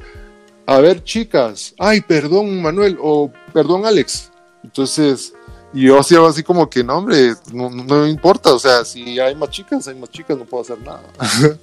a 0.65 0.79
ver, 0.79 1.03
chicas, 1.03 1.73
ay, 1.77 2.01
perdón, 2.01 2.61
Manuel, 2.61 2.97
o 3.01 3.31
perdón, 3.53 3.85
Alex. 3.85 4.31
Entonces, 4.63 5.33
yo 5.73 5.99
hacía 5.99 6.25
así 6.27 6.43
como 6.43 6.69
que, 6.69 6.83
no, 6.83 6.97
hombre, 6.97 7.33
no, 7.53 7.69
me 7.69 8.09
importa, 8.09 8.53
o 8.53 8.59
sea, 8.59 8.83
si 8.83 9.19
hay 9.19 9.35
más 9.35 9.49
chicas, 9.49 9.87
hay 9.87 9.95
más 9.95 10.09
chicas, 10.09 10.37
no 10.37 10.45
puedo 10.45 10.63
hacer 10.63 10.79
nada. 10.79 11.03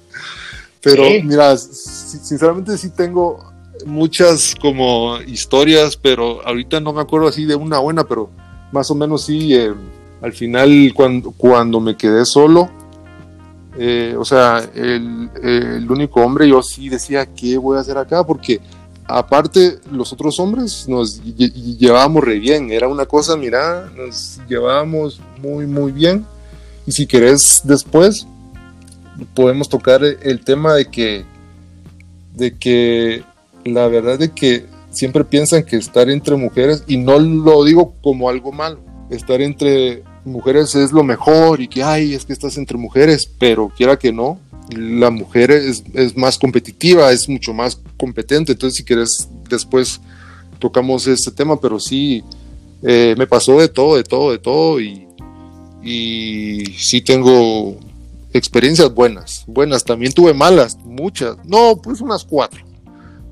Pero 0.81 1.03
mira, 1.23 1.57
sinceramente 1.57 2.77
sí 2.77 2.89
tengo 2.89 3.51
muchas 3.85 4.55
como 4.55 5.19
historias, 5.21 5.97
pero 5.97 6.45
ahorita 6.45 6.79
no 6.79 6.93
me 6.93 7.01
acuerdo 7.01 7.27
así 7.27 7.45
de 7.45 7.55
una 7.55 7.79
buena, 7.79 8.05
pero 8.05 8.29
más 8.71 8.89
o 8.89 8.95
menos 8.95 9.25
sí, 9.25 9.53
eh, 9.53 9.73
al 10.21 10.31
final 10.31 10.91
cuando, 10.95 11.31
cuando 11.31 11.81
me 11.81 11.97
quedé 11.97 12.25
solo, 12.25 12.69
eh, 13.77 14.15
o 14.17 14.25
sea, 14.25 14.67
el, 14.73 15.85
único 15.89 16.21
hombre, 16.21 16.47
yo 16.47 16.61
sí 16.61 16.89
decía, 16.89 17.25
¿qué 17.25 17.57
voy 17.57 17.77
a 17.77 17.81
hacer 17.81 17.97
acá? 17.97 18.23
Porque 18.23 18.59
aparte 19.05 19.79
los 19.91 20.11
otros 20.13 20.39
hombres 20.39 20.87
nos 20.87 21.21
llevábamos 21.23 22.23
re 22.23 22.39
bien, 22.39 22.71
era 22.71 22.87
una 22.87 23.05
cosa, 23.05 23.35
mira, 23.37 23.89
nos 23.95 24.39
llevábamos 24.47 25.21
muy, 25.41 25.65
muy 25.67 25.91
bien. 25.91 26.25
Y 26.85 26.91
si 26.91 27.05
querés 27.05 27.61
después, 27.63 28.25
podemos 29.35 29.69
tocar 29.69 30.01
el 30.03 30.43
tema 30.43 30.73
de 30.73 30.85
que, 30.85 31.25
de 32.33 32.57
que 32.57 33.23
la 33.65 33.87
verdad 33.87 34.21
es 34.21 34.31
que 34.31 34.65
siempre 34.91 35.23
piensan 35.23 35.63
que 35.63 35.75
estar 35.75 36.09
entre 36.09 36.35
mujeres, 36.35 36.83
y 36.87 36.97
no 36.97 37.19
lo 37.19 37.63
digo 37.63 37.93
como 38.01 38.29
algo 38.29 38.51
malo, 38.51 38.79
estar 39.09 39.41
entre 39.41 40.03
mujeres 40.25 40.75
es 40.75 40.91
lo 40.91 41.03
mejor 41.03 41.61
y 41.61 41.67
que, 41.67 41.83
ay, 41.83 42.13
es 42.13 42.25
que 42.25 42.33
estás 42.33 42.57
entre 42.57 42.77
mujeres, 42.77 43.29
pero 43.39 43.71
quiera 43.75 43.97
que 43.97 44.11
no, 44.11 44.39
la 44.75 45.09
mujer 45.09 45.51
es, 45.51 45.83
más 46.15 46.37
competitiva, 46.37 47.11
es 47.11 47.27
mucho 47.27 47.53
más 47.53 47.81
competente, 47.97 48.51
entonces 48.51 48.77
si 48.77 48.83
quieres 48.83 49.27
después 49.49 49.99
tocamos 50.59 51.07
este 51.07 51.31
tema, 51.31 51.59
pero 51.59 51.79
sí, 51.79 52.23
eh, 52.83 53.15
me 53.17 53.27
pasó 53.27 53.59
de 53.59 53.69
todo, 53.69 53.95
de 53.95 54.03
todo, 54.03 54.31
de 54.31 54.37
todo 54.37 54.79
y, 54.79 55.07
y 55.83 56.65
sí 56.77 57.01
tengo 57.01 57.77
experiencias 58.33 58.93
buenas, 58.93 59.43
buenas, 59.47 59.83
también 59.83 60.13
tuve 60.13 60.33
malas, 60.33 60.77
muchas, 60.83 61.37
no, 61.45 61.77
pues 61.81 62.01
unas 62.01 62.23
cuatro 62.23 62.69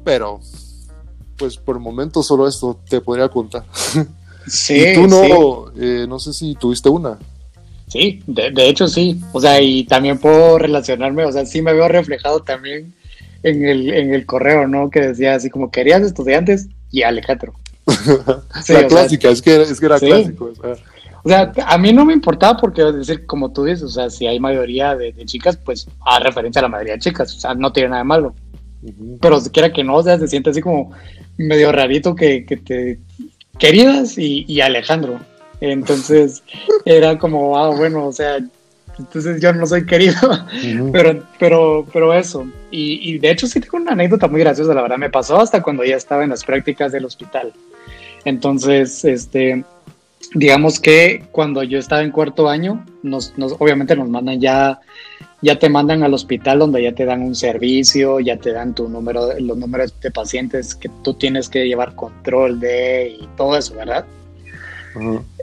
pero 0.07 0.39
pues 1.35 1.57
por 1.57 1.75
el 1.75 1.81
momento 1.81 2.23
solo 2.23 2.47
esto 2.47 2.79
te 2.89 3.01
podría 3.01 3.27
contar. 3.27 3.65
Sí. 4.47 4.75
y 4.75 4.93
tú 4.93 5.07
no, 5.07 5.71
eh, 5.79 6.05
no 6.07 6.19
sé 6.19 6.33
si 6.33 6.55
tuviste 6.55 6.89
una. 6.89 7.17
Sí, 7.87 8.21
de, 8.27 8.51
hecho 8.67 8.87
sí. 8.87 9.19
O 9.31 9.39
sea, 9.39 9.61
y 9.61 9.85
también 9.85 10.17
puedo 10.17 10.57
relacionarme, 10.57 11.25
o 11.25 11.31
sea, 11.31 11.45
sí 11.45 11.61
me 11.61 11.73
veo 11.73 11.87
reflejado 11.87 12.41
también 12.41 12.93
en 13.43 13.65
el, 13.65 13.89
en 13.93 14.13
el 14.13 14.25
correo, 14.25 14.67
¿no? 14.67 14.89
Que 14.89 15.01
decía 15.01 15.35
así 15.35 15.49
como 15.49 15.71
querías 15.71 16.01
estudiantes 16.01 16.67
y 16.91 17.03
Alejandro. 17.03 17.53
la 18.67 18.87
clásica, 18.87 19.29
es, 19.29 19.41
que, 19.41 19.61
es 19.61 19.79
que 19.79 19.85
era 19.85 19.99
clásico. 19.99 20.51
O 21.23 21.29
sea. 21.29 21.51
a 21.65 21.77
mí 21.77 21.93
no 21.93 22.05
me 22.05 22.13
importaba 22.13 22.57
porque, 22.59 22.87
es 22.87 22.95
decir, 22.95 23.25
como 23.25 23.51
tú 23.51 23.63
dices, 23.63 23.83
o 23.83 23.89
sea, 23.89 24.09
si 24.09 24.27
hay 24.27 24.39
mayoría 24.39 24.95
de, 24.95 25.13
de 25.13 25.25
chicas, 25.25 25.57
pues 25.57 25.87
a 26.05 26.19
referencia 26.19 26.59
a 26.59 26.63
la 26.63 26.69
mayoría 26.69 26.93
de 26.93 26.99
chicas, 26.99 27.35
o 27.35 27.39
sea, 27.39 27.53
no 27.53 27.71
tiene 27.71 27.89
nada 27.89 28.01
de 28.01 28.07
malo. 28.07 28.35
Pero 29.21 29.39
si 29.39 29.49
quiera 29.49 29.71
que 29.71 29.83
no, 29.83 29.95
o 29.95 30.03
sea, 30.03 30.19
se 30.19 30.27
siente 30.27 30.49
así 30.49 30.61
como 30.61 30.91
medio 31.37 31.71
rarito 31.71 32.15
que, 32.15 32.41
te 32.65 32.99
queridas 33.59 34.17
y, 34.17 34.61
Alejandro. 34.61 35.19
Entonces 35.59 36.43
era 36.85 37.17
como, 37.17 37.57
ah, 37.57 37.75
bueno, 37.75 38.05
o 38.05 38.13
sea, 38.13 38.37
entonces 38.99 39.41
yo 39.41 39.53
no 39.53 39.65
soy 39.65 39.85
querido, 39.85 40.15
pero, 40.91 41.23
pero, 41.39 41.87
pero 41.91 42.13
eso. 42.13 42.47
Y, 42.71 43.17
de 43.19 43.31
hecho 43.31 43.47
sí 43.47 43.59
tengo 43.59 43.77
una 43.77 43.93
anécdota 43.93 44.27
muy 44.27 44.39
graciosa, 44.39 44.73
la 44.73 44.81
verdad, 44.81 44.97
me 44.97 45.09
pasó 45.09 45.39
hasta 45.39 45.61
cuando 45.61 45.83
ya 45.83 45.95
estaba 45.95 46.23
en 46.23 46.29
las 46.29 46.43
prácticas 46.43 46.91
del 46.91 47.05
hospital. 47.05 47.53
Entonces, 48.25 49.05
este, 49.05 49.63
digamos 50.33 50.79
que 50.79 51.23
cuando 51.31 51.63
yo 51.63 51.79
estaba 51.79 52.03
en 52.03 52.11
cuarto 52.11 52.49
año, 52.49 52.85
nos, 53.03 53.37
nos 53.37 53.53
obviamente 53.53 53.95
nos 53.95 54.09
mandan 54.09 54.39
ya 54.39 54.79
ya 55.41 55.59
te 55.59 55.69
mandan 55.69 56.03
al 56.03 56.13
hospital 56.13 56.59
donde 56.59 56.81
ya 56.81 56.93
te 56.93 57.05
dan 57.05 57.21
un 57.21 57.35
servicio, 57.35 58.19
ya 58.19 58.37
te 58.37 58.51
dan 58.51 58.73
tu 58.73 58.89
número, 58.89 59.39
los 59.39 59.57
números 59.57 59.93
de 60.01 60.11
pacientes 60.11 60.73
que 60.75 60.89
tú 61.03 61.13
tienes 61.13 61.47
que 61.49 61.67
llevar 61.67 61.95
control 61.95 62.59
de 62.59 63.17
y 63.19 63.27
todo 63.37 63.57
eso, 63.57 63.75
¿verdad? 63.75 64.05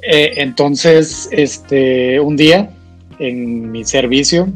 Eh, 0.02 0.32
entonces, 0.36 1.28
este, 1.30 2.18
un 2.18 2.36
día 2.36 2.70
en 3.20 3.70
mi 3.70 3.84
servicio, 3.84 4.48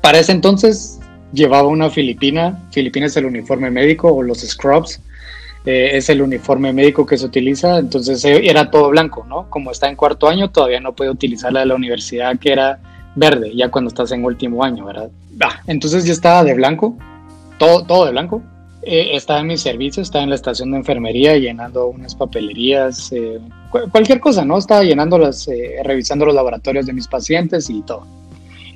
para 0.00 0.18
ese 0.18 0.32
entonces 0.32 0.98
llevaba 1.32 1.68
una 1.68 1.90
filipina, 1.90 2.66
filipina 2.70 3.06
es 3.06 3.16
el 3.18 3.26
uniforme 3.26 3.70
médico 3.70 4.10
o 4.10 4.22
los 4.22 4.40
scrubs, 4.40 5.02
eh, 5.66 5.90
es 5.92 6.08
el 6.08 6.22
uniforme 6.22 6.72
médico 6.72 7.04
que 7.04 7.18
se 7.18 7.26
utiliza, 7.26 7.78
entonces 7.78 8.24
eh, 8.24 8.40
era 8.48 8.70
todo 8.70 8.88
blanco, 8.88 9.26
¿no? 9.28 9.50
Como 9.50 9.70
está 9.70 9.90
en 9.90 9.96
cuarto 9.96 10.26
año, 10.26 10.50
todavía 10.50 10.80
no 10.80 10.94
puede 10.94 11.10
utilizar 11.10 11.52
la 11.52 11.60
de 11.60 11.66
la 11.66 11.74
universidad 11.74 12.38
que 12.38 12.52
era 12.52 12.80
verde, 13.14 13.52
ya 13.54 13.70
cuando 13.70 13.88
estás 13.88 14.12
en 14.12 14.24
último 14.24 14.62
año, 14.64 14.84
¿verdad? 14.84 15.10
Entonces 15.66 16.04
yo 16.04 16.12
estaba 16.12 16.44
de 16.44 16.54
blanco, 16.54 16.96
todo, 17.58 17.84
todo 17.84 18.04
de 18.06 18.12
blanco. 18.12 18.42
Eh, 18.82 19.16
estaba 19.16 19.40
en 19.40 19.48
mi 19.48 19.58
servicio, 19.58 20.02
estaba 20.02 20.22
en 20.22 20.30
la 20.30 20.36
estación 20.36 20.70
de 20.70 20.78
enfermería 20.78 21.36
llenando 21.36 21.88
unas 21.88 22.14
papelerías, 22.14 23.12
eh, 23.12 23.38
cualquier 23.90 24.20
cosa, 24.20 24.44
¿no? 24.44 24.56
Estaba 24.56 24.82
llenando 24.82 25.18
las, 25.18 25.48
eh, 25.48 25.76
revisando 25.84 26.24
los 26.24 26.34
laboratorios 26.34 26.86
de 26.86 26.92
mis 26.92 27.08
pacientes 27.08 27.68
y 27.68 27.82
todo. 27.82 28.06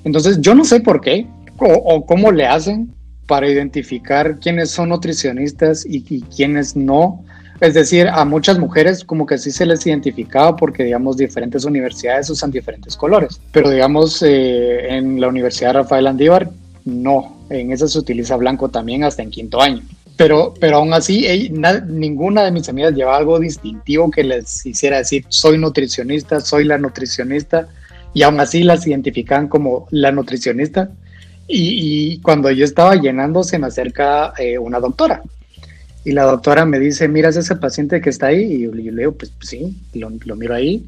Entonces 0.05 0.41
yo 0.41 0.55
no 0.55 0.65
sé 0.65 0.81
por 0.81 1.01
qué 1.01 1.27
o, 1.59 2.05
cómo 2.05 2.33
le 2.33 2.47
hacen 2.47 2.93
para 3.27 3.49
identificar 3.49 4.39
quiénes 4.41 4.71
son 4.71 4.89
nutricionistas 4.89 5.87
y, 5.87 6.05
y 6.09 6.23
quiénes 6.23 6.77
no 6.77 7.25
es 7.61 7.75
decir, 7.75 8.09
a 8.09 8.25
muchas 8.25 8.59
mujeres 8.59 9.05
como 9.05 9.27
que 9.27 9.39
sí 9.39 9.51
se 9.51 9.67
les 9.67 9.87
identificaba 9.87 10.57
porque, 10.57 10.85
digamos, 10.85 11.17
diferentes 11.17 11.65
universidades 11.65 12.29
usan 12.31 12.51
diferentes 12.51 12.97
colores. 12.97 13.41
Pero, 13.53 13.71
digamos, 13.71 14.23
eh, 14.23 14.97
en 14.97 15.21
la 15.21 15.29
Universidad 15.29 15.75
Rafael 15.75 16.07
Andívar, 16.07 16.51
no. 16.85 17.37
En 17.51 17.71
esa 17.71 17.87
se 17.87 17.99
utiliza 17.99 18.37
blanco 18.37 18.69
también 18.69 19.05
hasta 19.05 19.23
en 19.23 19.31
quinto 19.31 19.61
año. 19.61 19.83
Pero, 20.17 20.55
pero 20.59 20.79
aún 20.79 20.93
así, 20.93 21.51
ninguna 21.87 22.45
de 22.45 22.51
mis 22.51 22.69
amigas 22.69 22.95
llevaba 22.95 23.19
algo 23.19 23.39
distintivo 23.39 24.11
que 24.11 24.25
les 24.25 24.67
hiciera 24.67 24.99
decir, 24.99 25.25
soy 25.29 25.59
nutricionista, 25.59 26.41
soy 26.41 26.65
la 26.65 26.79
nutricionista. 26.79 27.69
Y 28.15 28.23
aún 28.23 28.41
así 28.41 28.63
las 28.63 28.87
identificaban 28.87 29.49
como 29.49 29.87
la 29.91 30.11
nutricionista. 30.11 30.91
Y, 31.47 32.19
cuando 32.23 32.51
yo 32.51 32.65
estaba 32.65 32.95
llenando, 32.97 33.45
se 33.45 33.59
me 33.59 33.67
acerca 33.67 34.33
eh, 34.39 34.59
una 34.59 34.81
doctora 34.81 35.23
y 36.05 36.13
la 36.13 36.25
doctora 36.25 36.65
me 36.65 36.81
dice, 36.81 37.09
¿miras 37.09 37.37
ese 37.37 37.57
paciente 37.57 38.01
que 38.01 38.11
está 38.11 38.27
ahí? 38.27 38.43
Y 38.43 38.63
yo, 38.63 38.73
le 38.73 38.93
digo, 38.93 39.13
pues, 39.13 39.31
pues 39.31 39.51
sí, 39.51 39.77
lo, 39.95 40.37
miro 40.37 40.55
ahí. 40.55 40.85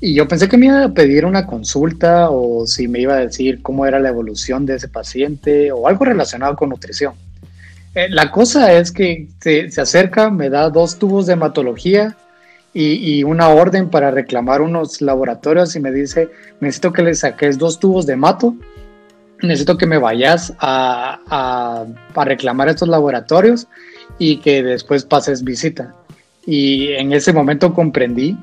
Y 0.00 0.14
yo 0.14 0.26
pensé 0.28 0.48
que 0.48 0.56
me 0.56 0.66
iba 0.66 0.84
a 0.84 0.94
pedir 0.94 1.24
una 1.26 1.46
consulta 1.46 2.30
o 2.30 2.66
si 2.66 2.88
me 2.88 3.00
iba 3.00 3.14
a 3.14 3.26
decir 3.26 3.60
cómo 3.62 3.86
era 3.86 3.98
la 3.98 4.08
evolución 4.08 4.64
de 4.64 4.76
ese 4.76 4.88
paciente 4.88 5.72
o 5.72 5.88
algo 5.88 6.04
relacionado 6.04 6.56
con 6.56 6.70
nutrición. 6.70 7.14
Eh, 7.94 8.08
la 8.10 8.30
cosa 8.30 8.72
es 8.72 8.92
que 8.92 9.28
se, 9.40 9.68
acerca, 9.80 10.30
me 10.30 10.48
da 10.48 10.70
dos 10.70 10.98
tubos 10.98 11.26
de 11.26 11.34
hematología 11.34 12.16
y, 12.72 13.24
una 13.24 13.48
orden 13.48 13.88
para 13.88 14.10
reclamar 14.10 14.60
unos 14.60 15.00
laboratorios 15.00 15.74
y 15.76 15.80
me 15.80 15.90
dice, 15.90 16.28
necesito 16.60 16.92
que 16.92 17.00
le 17.00 17.14
saques 17.14 17.56
dos 17.56 17.80
tubos 17.80 18.04
de 18.04 18.12
hemato, 18.12 18.54
necesito 19.40 19.78
que 19.78 19.86
me 19.86 19.96
vayas 19.96 20.52
a, 20.58 21.20
a, 21.26 21.86
a 22.14 22.24
reclamar 22.26 22.68
estos 22.68 22.88
laboratorios 22.88 23.66
y 24.18 24.38
que 24.38 24.62
después 24.62 25.04
pases 25.04 25.44
visita. 25.44 25.94
y 26.46 26.92
en 26.92 27.12
ese 27.12 27.32
momento 27.32 27.74
comprendí 27.74 28.36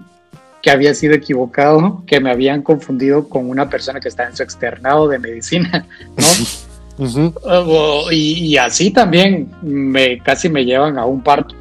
que 0.64 0.72
había 0.72 0.96
sido 0.96 1.14
equivocado, 1.14 2.04
que 2.08 2.22
me 2.22 2.32
habían 2.32 2.62
confundido 2.62 3.28
con 3.28 3.50
una 3.50 3.70
persona 3.70 4.00
que 4.00 4.08
está 4.08 4.24
en 4.24 4.36
su 4.36 4.44
externado 4.44 5.10
de 5.10 5.20
medicina, 5.20 5.86
¿no? 6.98 8.12
y, 8.12 8.56
así 8.56 8.92
también 8.92 9.52
me 9.62 10.20
casi 10.20 10.48
me 10.48 10.64
llevan 10.64 10.98
a 10.98 11.06
un 11.06 11.22
parto. 11.22 11.54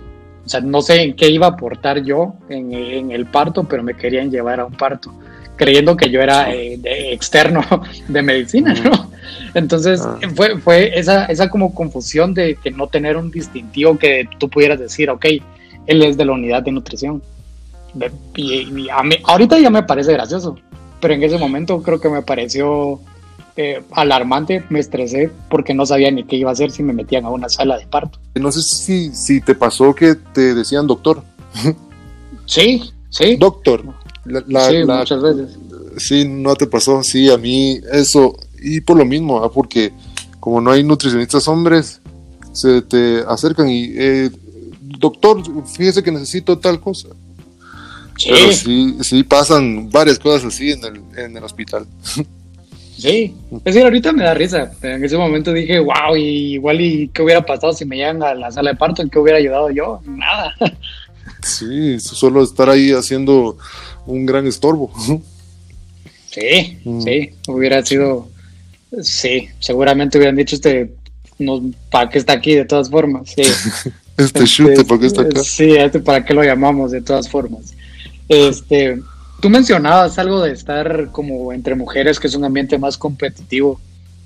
O 0.45 0.49
sea, 0.49 0.61
no 0.61 0.83
sé 0.83 1.03
en 1.03 1.17
qué 1.17 1.29
iba 1.29 1.47
a 1.47 1.51
aportar 1.51 2.03
yo 2.05 2.35
en, 2.49 3.11
el 3.11 3.27
parto, 3.27 3.65
pero 3.65 3.83
me 3.83 3.95
querían 3.95 4.31
llevar 4.31 4.61
a 4.61 4.67
un 4.67 4.75
parto, 4.75 5.13
creyendo 5.57 5.97
que 5.97 6.09
yo 6.09 6.21
era 6.21 6.53
eh, 6.55 6.79
externo 7.13 7.65
de 8.09 8.23
medicina, 8.23 8.73
¿no? 8.75 9.11
Entonces 9.55 10.01
ah. 10.03 10.19
fue, 10.35 10.59
fue 10.59 10.99
esa, 10.99 11.27
esa 11.27 11.49
como 11.49 11.75
confusión 11.75 12.35
de 12.35 12.57
que 12.57 12.71
no 12.71 12.87
tener 12.87 13.17
un 13.17 13.31
distintivo 13.31 13.99
que 13.99 14.29
tú 14.39 14.49
pudieras 14.49 14.79
decir, 14.79 15.11
ok, 15.11 15.27
él 15.87 16.03
es 16.03 16.17
de 16.17 16.25
la 16.25 16.33
unidad 16.33 16.63
de 16.63 16.73
nutrición 16.73 17.23
y, 18.37 18.89
ahorita 19.25 19.59
ya 19.59 19.71
me 19.71 19.83
parece 19.83 20.13
gracioso, 20.13 20.57
pero 21.01 21.15
en 21.15 21.23
ese 21.23 21.39
momento 21.39 21.83
creo 21.83 22.01
que 22.01 22.09
me 22.09 22.23
pareció 22.23 23.01
eh, 23.57 23.83
alarmante, 23.91 24.65
me 24.71 24.81
estresé 24.81 25.31
porque 25.51 25.75
no 25.75 25.85
sabía 25.85 26.11
ni 26.11 26.25
qué 26.25 26.37
iba 26.37 26.51
a 26.51 26.53
hacer 26.55 26.71
si 26.71 26.83
me 26.83 26.93
metían 26.93 27.25
a 27.25 27.31
una 27.31 27.49
sala 27.49 27.79
de 27.79 27.87
parto. 27.87 28.19
No 28.35 28.51
sé 28.51 28.63
si, 28.63 29.15
si 29.15 29.41
te 29.41 29.55
pasó 29.55 29.95
que 29.95 30.15
te 30.15 30.55
decían 30.55 30.87
doctor. 30.87 31.23
Sí, 32.45 32.83
sí. 33.09 33.37
Doctor. 33.37 33.85
sí, 34.27 34.85
muchas 34.85 35.23
veces. 35.23 35.59
Sí, 35.97 36.27
no 36.29 36.55
te 36.57 36.67
pasó, 36.67 37.03
sí, 37.03 37.31
a 37.31 37.39
mí 37.39 37.79
eso, 37.93 38.37
y 38.63 38.81
por 38.81 38.97
lo 38.97 39.05
mismo, 39.05 39.51
porque 39.53 39.93
como 40.41 40.61
no 40.61 40.71
hay 40.71 40.83
nutricionistas 40.83 41.47
hombres, 41.49 42.01
se 42.53 42.83
te 42.83 43.21
acercan 43.27 43.69
y, 43.69 43.93
eh, 43.95 44.31
doctor, 44.81 45.43
fíjese 45.67 46.03
que 46.03 46.13
necesito 46.13 46.59
tal 46.59 46.81
cosa. 46.81 47.09
Sí. 48.17 48.31
Pero 48.31 48.53
sí, 48.53 48.97
sí 49.01 49.23
pasan 49.23 49.91
varias 49.91 50.19
cosas 50.19 50.53
así 50.53 50.71
en 50.71 50.85
el, 50.85 51.01
en 51.17 51.37
el 51.37 51.45
hospital. 51.45 51.87
Sí, 52.97 53.35
es 53.51 53.65
decir, 53.65 53.83
ahorita 53.83 54.13
me 54.13 54.23
da 54.23 54.35
risa. 54.35 54.71
En 54.83 55.03
ese 55.05 55.17
momento 55.17 55.53
dije, 55.53 55.81
wow, 55.81 56.15
y 56.17 56.55
igual 56.55 56.81
y 56.81 57.09
qué 57.09 57.23
hubiera 57.23 57.45
pasado 57.45 57.73
si 57.73 57.85
me 57.85 57.97
llegan 57.97 58.23
a 58.23 58.35
la 58.35 58.53
sala 58.53 58.71
de 58.71 58.77
parto, 58.77 59.03
¿en 59.03 59.11
qué 59.11 59.19
hubiera 59.19 59.39
ayudado 59.39 59.71
yo? 59.71 60.01
Nada. 60.07 60.55
Sí, 61.43 61.99
solo 61.99 62.45
estar 62.45 62.71
ahí 62.71 62.93
haciendo 62.93 63.57
un 64.07 64.27
gran 64.27 64.47
estorbo. 64.47 64.93
Sí, 66.31 66.79
mm. 66.85 67.01
sí, 67.01 67.31
hubiera 67.49 67.85
sido, 67.85 68.29
sí, 69.01 69.49
seguramente 69.59 70.19
hubieran 70.19 70.37
dicho 70.37 70.57
este, 70.57 70.93
no, 71.39 71.63
¿para 71.91 72.11
qué 72.11 72.19
está 72.19 72.35
aquí 72.35 72.55
de 72.55 72.65
todas 72.65 72.91
formas? 72.91 73.31
Sí. 73.35 73.43
este 74.17 74.45
chute, 74.45 74.85
¿para 74.85 75.01
qué 75.01 75.07
está 75.07 75.23
acá? 75.23 75.43
Sí, 75.43 75.73
este, 75.73 76.01
¿para 76.01 76.25
qué 76.25 76.35
lo 76.35 76.43
llamamos 76.43 76.91
de 76.91 77.01
todas 77.01 77.29
formas? 77.29 77.75
Este, 78.29 79.01
tú 79.41 79.51
mencionabas 79.51 80.19
algo 80.19 80.41
de 80.41 80.53
estar 80.53 81.11
como 81.11 81.53
entre 81.53 81.75
mujeres, 81.75 82.21
que 82.21 82.27
es 82.27 82.35
un 82.35 82.45
ambiente 82.45 82.79
más 82.79 82.97
competitivo. 82.97 83.81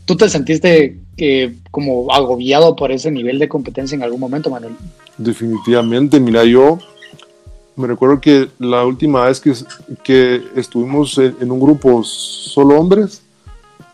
¿Tú 0.05 0.17
te 0.17 0.29
sentiste 0.29 0.99
que 1.17 1.55
como 1.71 2.13
agobiado 2.13 2.77
por 2.77 2.93
ese 2.93 3.11
nivel 3.11 3.39
de 3.39 3.49
competencia 3.49 3.97
en 3.97 4.03
algún 4.03 4.21
momento, 4.21 4.51
Manuel? 4.51 4.75
Definitivamente, 5.19 6.21
mira, 6.21 6.45
yo 6.45 6.79
me 7.77 7.87
recuerdo 7.87 8.21
que 8.21 8.49
la 8.59 8.85
última 8.85 9.27
vez 9.27 9.41
que, 9.41 9.53
que 10.03 10.43
estuvimos 10.57 11.19
en, 11.19 11.51
un 11.51 11.61
grupo 11.61 12.03
solo 12.03 12.81
hombres, 12.81 13.23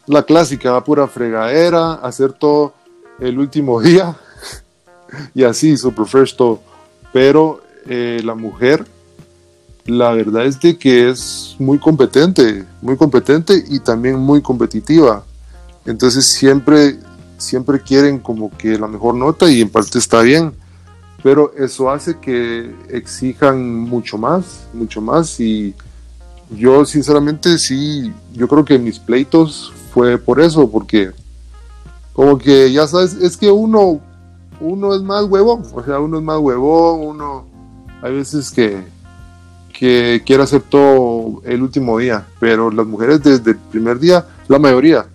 la 0.07 0.23
clásica, 0.23 0.83
pura 0.85 1.07
fregadera, 1.07 1.95
hacer 1.95 2.33
todo 2.33 2.75
el 3.21 3.39
último 3.39 3.81
día 3.83 4.17
y 5.35 5.45
así, 5.45 5.77
super 5.77 6.07
fresh 6.07 6.37
todo. 6.37 6.61
Pero 7.13 7.63
eh, 7.87 8.21
la 8.25 8.35
mujer 8.35 8.85
la 9.85 10.13
verdad 10.13 10.47
es 10.47 10.61
de 10.61 10.79
que 10.79 11.11
es 11.11 11.57
muy 11.59 11.79
competente, 11.79 12.65
muy 12.81 12.97
competente 12.97 13.65
y 13.69 13.81
también 13.81 14.19
muy 14.19 14.41
competitiva. 14.41 15.25
Entonces 15.85 16.25
siempre, 16.27 16.99
siempre 17.37 17.81
quieren 17.81 18.21
como 18.21 18.57
que 18.57 18.79
la 18.79 18.87
mejor 18.87 19.15
nota 19.15 19.51
y 19.51 19.61
en 19.61 19.69
parte 19.69 19.99
está 19.99 20.23
bien, 20.23 20.53
pero 21.23 21.53
eso 21.59 21.91
hace 21.91 22.19
que 22.19 22.73
exijan 22.89 23.81
mucho 23.81 24.19
más, 24.19 24.67
mucho 24.73 25.01
más 25.01 25.41
y 25.41 25.75
yo 26.51 26.85
sinceramente 26.85 27.59
sí, 27.59 28.13
yo 28.33 28.47
creo 28.47 28.65
que 28.65 28.79
mis 28.79 28.99
pleitos 28.99 29.73
fue 29.93 30.19
por 30.19 30.41
eso, 30.41 30.71
porque 30.71 31.11
como 32.13 32.39
que 32.39 32.73
ya 32.73 32.87
sabes, 32.87 33.15
es 33.15 33.37
que 33.37 33.51
uno, 33.51 34.01
uno 34.61 34.95
es 34.95 35.03
más 35.03 35.25
huevón, 35.25 35.63
o 35.73 35.83
sea, 35.83 36.01
uno 36.01 36.19
es 36.19 36.25
más 36.25 36.39
huevón, 36.39 37.07
uno, 37.07 37.45
hay 38.03 38.15
veces 38.15 38.51
que 38.51 38.85
que 39.83 40.23
quiere 40.25 40.45
hacer 40.45 40.61
todo 40.63 41.43
el 41.45 41.61
último 41.61 41.99
día, 41.99 42.25
pero 42.39 42.71
las 42.71 42.87
mujeres 42.87 43.21
desde 43.21 43.51
el 43.51 43.57
primer 43.57 43.99
día, 43.99 44.25
la 44.47 44.61
mayoría, 44.61 45.07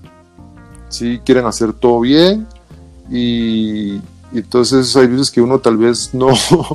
sí 0.89 1.21
quieren 1.23 1.45
hacer 1.45 1.71
todo 1.71 2.01
bien 2.01 2.45
y, 3.09 4.01
entonces 4.33 4.93
hay 4.97 5.07
veces 5.07 5.31
que 5.31 5.39
uno 5.39 5.59
tal 5.59 5.77
vez 5.77 6.13
no, 6.13 6.27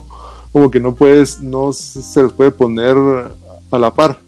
como 0.53 0.71
que 0.71 0.81
no 0.81 0.95
puedes, 0.95 1.41
no 1.43 1.75
se 1.75 2.23
les 2.23 2.33
puede 2.33 2.51
poner 2.51 2.97
a 3.71 3.79
la 3.79 3.93
par. 3.93 4.19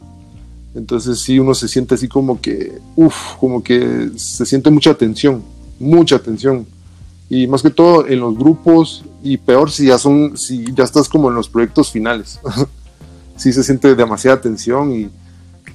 Entonces 0.75 1.21
sí 1.21 1.39
uno 1.39 1.55
se 1.55 1.69
siente 1.69 1.95
así 1.95 2.09
como 2.09 2.41
que, 2.41 2.79
uff, 2.97 3.37
como 3.39 3.63
que 3.63 4.11
se 4.17 4.45
siente 4.45 4.71
mucha 4.71 4.95
tensión, 4.95 5.43
mucha 5.79 6.19
tensión. 6.19 6.67
Y 7.31 7.47
más 7.47 7.63
que 7.63 7.71
todo 7.71 8.07
en 8.07 8.21
los 8.21 8.37
grupos 8.37 9.05
y 9.23 9.37
peor 9.37 9.71
si 9.71 9.87
ya 9.87 9.99
son, 9.99 10.37
si 10.37 10.65
ya 10.75 10.85
estás 10.85 11.09
como 11.09 11.29
en 11.29 11.37
los 11.37 11.49
proyectos 11.49 11.91
finales. 11.91 12.41
sí 13.37 13.53
se 13.53 13.63
siente 13.63 13.95
demasiada 13.95 14.41
tensión 14.41 14.93
y, 14.93 15.11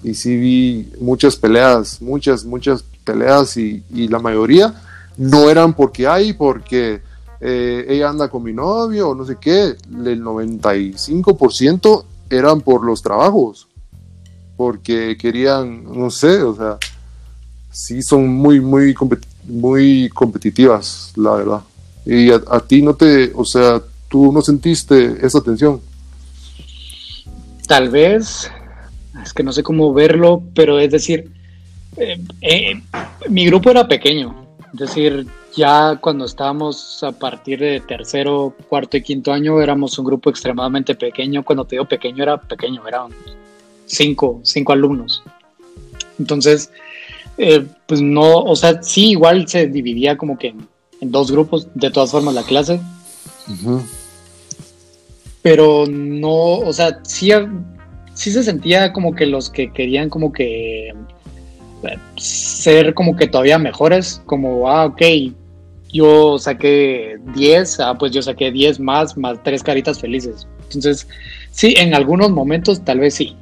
y 0.03 0.13
sí 0.13 0.35
vi 0.35 0.91
muchas 0.99 1.35
peleas, 1.35 2.01
muchas, 2.01 2.45
muchas 2.45 2.83
peleas 3.03 3.57
y, 3.57 3.83
la 4.07 4.19
mayoría 4.19 4.73
no 5.17 5.49
eran 5.49 5.73
porque 5.73 6.07
hay, 6.07 6.33
porque 6.33 7.01
eh, 7.41 7.85
ella 7.89 8.09
anda 8.09 8.29
con 8.29 8.43
mi 8.43 8.53
novio 8.53 9.09
o 9.09 9.15
no 9.15 9.25
sé 9.25 9.37
qué, 9.39 9.75
el 10.05 10.23
95% 10.23 12.03
eran 12.29 12.61
por 12.61 12.85
los 12.85 13.01
trabajos, 13.01 13.67
porque 14.59 15.15
querían, 15.17 15.85
no 15.85 16.11
sé, 16.11 16.43
o 16.43 16.53
sea, 16.53 16.77
sí 17.71 18.01
son 18.01 18.27
muy, 18.27 18.59
muy, 18.59 18.93
muy 19.45 20.09
competitivas, 20.09 21.13
la 21.15 21.31
verdad. 21.31 21.61
Y 22.05 22.29
a, 22.29 22.59
ti 22.67 22.81
no 22.81 22.93
te, 22.93 23.31
o 23.33 23.45
sea, 23.45 23.81
tú 24.09 24.33
no 24.33 24.41
sentiste 24.41 25.25
esa 25.25 25.39
tensión. 25.39 25.79
Tal 27.69 27.87
vez, 27.87 28.51
es 29.23 29.31
que 29.31 29.43
no 29.43 29.53
sé 29.53 29.63
cómo 29.63 29.93
verlo, 29.93 30.43
pero 30.53 30.77
es 30.77 30.91
decir, 30.91 31.31
eh, 31.95 32.21
eh, 32.41 32.81
mi 33.29 33.45
grupo 33.45 33.71
era 33.71 33.87
pequeño, 33.87 34.45
es 34.73 34.79
decir, 34.79 35.25
ya 35.55 35.97
cuando 36.01 36.25
estábamos 36.25 37.01
a 37.01 37.13
partir 37.13 37.59
de 37.59 37.79
tercero, 37.79 38.53
cuarto 38.67 38.97
y 38.97 39.03
quinto 39.03 39.31
año 39.31 39.61
éramos 39.61 39.97
un 39.97 40.03
grupo 40.03 40.29
extremadamente 40.29 40.95
pequeño, 40.95 41.45
cuando 41.45 41.63
te 41.63 41.77
digo 41.77 41.85
pequeño 41.85 42.23
era 42.23 42.35
pequeño, 42.35 42.85
eran 42.85 43.13
cinco, 43.89 44.39
cinco 44.43 44.71
alumnos. 44.71 45.21
Entonces, 46.17 46.71
eh, 47.37 47.65
pues 47.87 48.01
no, 48.01 48.37
o 48.43 48.55
sea, 48.55 48.81
sí, 48.81 49.11
igual 49.11 49.47
se 49.47 49.67
dividía 49.67 50.17
como 50.17 50.37
que 50.37 50.55
en, 51.01 51.11
dos 51.11 51.31
grupos, 51.31 51.67
de 51.75 51.91
todas 51.91 52.11
formas 52.11 52.33
la 52.33 52.43
clase 52.43 52.79
pero 55.41 55.85
no, 55.87 56.57
o 56.59 56.73
sea, 56.73 56.99
sí, 57.03 57.31
sí 58.13 58.31
se 58.31 58.43
sentía 58.43 58.91
como 58.91 59.15
que 59.15 59.25
los 59.25 59.49
que 59.49 59.71
querían 59.71 60.09
como 60.09 60.31
que 60.31 60.93
ser 62.17 62.93
como 62.93 63.15
que 63.15 63.27
todavía 63.27 63.57
mejores, 63.57 64.21
como, 64.25 64.69
ah, 64.69 64.85
ok, 64.85 65.01
yo 65.91 66.37
saqué 66.37 67.17
10, 67.33 67.79
ah, 67.79 67.97
pues 67.97 68.11
yo 68.11 68.21
saqué 68.21 68.51
10 68.51 68.79
más, 68.79 69.17
más 69.17 69.41
tres 69.43 69.63
caritas 69.63 69.99
felices. 69.99 70.45
Entonces, 70.65 71.07
sí, 71.51 71.73
en 71.77 71.95
algunos 71.95 72.29
momentos 72.31 72.83
tal 72.83 72.99
vez 72.99 73.15
sí, 73.15 73.35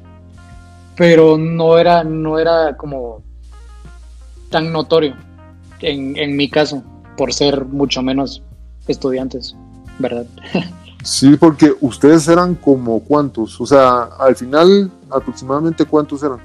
pero 0.98 1.38
no 1.38 1.78
era, 1.78 2.02
no 2.02 2.38
era 2.38 2.76
como 2.76 3.22
tan 4.50 4.72
notorio 4.72 5.14
en, 5.80 6.16
en 6.16 6.36
mi 6.36 6.50
caso, 6.50 6.82
por 7.16 7.32
ser 7.32 7.64
mucho 7.64 8.02
menos 8.02 8.42
estudiantes, 8.86 9.56
¿verdad? 9.98 10.26
Sí, 11.04 11.36
porque 11.36 11.72
ustedes 11.80 12.26
eran 12.26 12.56
como 12.56 12.98
cuántos, 13.00 13.58
o 13.60 13.64
sea, 13.64 14.08
al 14.18 14.34
final 14.34 14.90
aproximadamente 15.08 15.84
cuántos 15.84 16.24
eran. 16.24 16.40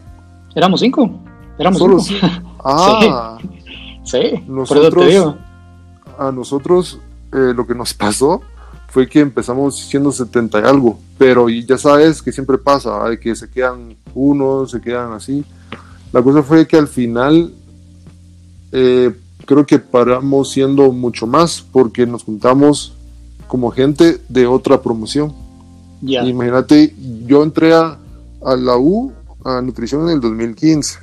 Éramos 0.55 0.79
cinco, 0.79 1.09
éramos 1.57 1.79
Solo 1.79 1.99
cinco. 1.99 2.27
Ah, 2.63 3.37
sí, 4.05 4.41
nosotros, 4.47 5.35
a 6.17 6.31
nosotros 6.31 6.99
eh, 7.33 7.51
lo 7.53 7.65
que 7.65 7.73
nos 7.73 7.93
pasó 7.95 8.41
fue 8.93 9.09
que 9.09 9.21
empezamos 9.21 9.79
siendo 9.79 10.11
70 10.11 10.59
y 10.59 10.63
algo, 10.65 10.99
pero 11.17 11.49
ya 11.49 11.79
sabes 11.79 12.21
que 12.21 12.31
siempre 12.31 12.59
pasa, 12.59 13.09
de 13.09 13.19
que 13.19 13.35
se 13.35 13.49
quedan 13.49 13.95
unos, 14.13 14.69
se 14.69 14.79
quedan 14.79 15.13
así. 15.13 15.43
La 16.11 16.21
cosa 16.21 16.43
fue 16.43 16.67
que 16.67 16.77
al 16.77 16.87
final 16.87 17.51
eh, 18.71 19.11
creo 19.47 19.65
que 19.65 19.79
paramos 19.79 20.51
siendo 20.51 20.91
mucho 20.91 21.25
más 21.25 21.65
porque 21.71 22.05
nos 22.05 22.23
juntamos 22.23 22.93
como 23.47 23.71
gente 23.71 24.21
de 24.29 24.45
otra 24.45 24.79
promoción. 24.79 25.33
Imagínate, 26.03 26.93
yo 27.25 27.41
entré 27.41 27.73
a, 27.73 27.97
la 28.43 28.77
U, 28.77 29.11
a 29.43 29.59
nutrición 29.63 30.03
en 30.03 30.09
el 30.09 30.21
2015, 30.21 30.99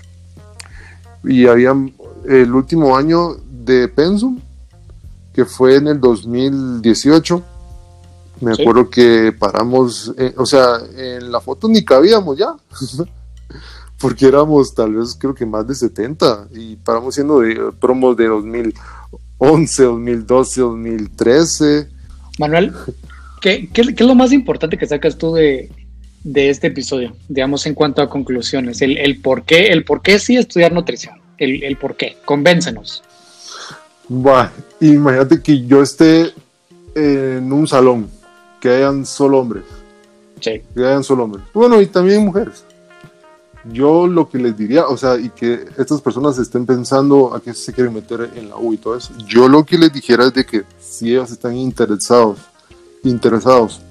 y 1.24 1.44
había 1.44 1.74
el 2.29 2.55
último 2.55 2.96
año 2.96 3.35
de 3.64 3.88
Pensum, 3.88 4.38
que 5.35 5.44
fue 5.44 5.74
en 5.74 5.88
el 5.88 6.00
2018. 6.00 7.49
Me 8.40 8.53
acuerdo 8.53 8.88
que 8.88 9.33
paramos, 9.38 10.14
eh, 10.16 10.33
o 10.37 10.46
sea, 10.46 10.79
en 10.96 11.31
la 11.31 11.40
foto 11.40 11.68
ni 11.68 11.85
cabíamos 11.85 12.38
ya, 12.38 12.55
porque 13.98 14.26
éramos 14.26 14.74
tal 14.74 14.94
vez 14.94 15.14
creo 15.18 15.35
que 15.35 15.44
más 15.44 15.66
de 15.66 15.74
70 15.74 16.48
y 16.55 16.76
paramos 16.76 17.14
siendo 17.14 17.40
de 17.40 17.72
promos 17.79 18.16
de 18.16 18.29
2011, 18.29 19.83
2012, 19.83 20.61
2013. 20.62 21.88
Manuel, 22.38 22.72
¿qué, 23.42 23.68
qué, 23.72 23.83
es 23.83 24.00
lo 24.00 24.14
más 24.14 24.33
importante 24.33 24.79
que 24.79 24.87
sacas 24.87 25.18
tú 25.18 25.35
de, 25.35 25.70
de, 26.24 26.48
este 26.48 26.68
episodio, 26.68 27.14
digamos, 27.29 27.66
en 27.66 27.74
cuanto 27.74 28.00
a 28.00 28.09
conclusiones? 28.09 28.81
El, 28.81 28.96
el, 28.96 29.20
por, 29.20 29.42
qué, 29.42 29.66
el 29.66 29.85
por 29.85 30.00
qué 30.00 30.18
sí 30.18 30.37
estudiar 30.37 30.72
nutrición, 30.72 31.16
el, 31.37 31.62
el 31.62 31.76
por 31.76 31.96
qué, 31.96 32.16
convéncenos. 32.24 33.03
Bueno, 34.09 34.50
imagínate 34.81 35.42
que 35.42 35.66
yo 35.66 35.83
esté 35.83 36.33
en 36.94 37.53
un 37.53 37.68
salón, 37.68 38.09
que 38.60 38.68
hayan 38.68 39.06
solo 39.06 39.38
hombres. 39.38 39.64
Sí. 40.40 40.62
Que 40.74 40.86
hayan 40.86 41.02
solo 41.02 41.24
hombres. 41.24 41.44
Bueno, 41.52 41.80
y 41.80 41.86
también 41.86 42.24
mujeres. 42.24 42.64
Yo 43.64 44.06
lo 44.06 44.28
que 44.28 44.38
les 44.38 44.56
diría, 44.56 44.86
o 44.86 44.96
sea, 44.96 45.18
y 45.18 45.28
que 45.30 45.66
estas 45.76 46.00
personas 46.00 46.38
estén 46.38 46.64
pensando 46.64 47.34
a 47.34 47.40
qué 47.40 47.52
se 47.52 47.72
quieren 47.72 47.92
meter 47.92 48.30
en 48.34 48.48
la 48.48 48.56
U 48.56 48.72
y 48.72 48.78
todo 48.78 48.96
eso, 48.96 49.12
yo 49.26 49.48
lo 49.48 49.64
que 49.64 49.76
les 49.76 49.92
dijera 49.92 50.24
es 50.24 50.32
de 50.32 50.46
que 50.46 50.64
si 50.80 51.10
ellos 51.10 51.30
están 51.30 51.56
interesados, 51.56 52.38
interesados 53.04 53.82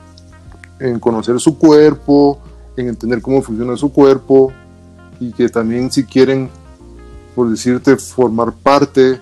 en 0.80 1.00
conocer 1.00 1.40
su 1.40 1.58
cuerpo, 1.58 2.40
en 2.78 2.88
entender 2.88 3.22
cómo 3.22 3.44
funciona 3.44 3.78
su 3.78 3.94
cuerpo, 3.94 4.52
y 5.20 5.32
que 5.34 5.50
también 5.50 5.92
si 5.92 6.04
quieren, 6.04 6.50
por 7.36 7.50
decirte, 7.50 7.96
formar 7.98 8.54
parte 8.54 9.22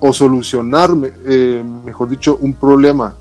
o 0.00 0.12
solucionar, 0.12 0.90
eh, 1.24 1.64
mejor 1.84 2.10
dicho, 2.10 2.36
un 2.42 2.52
problema 2.52 3.14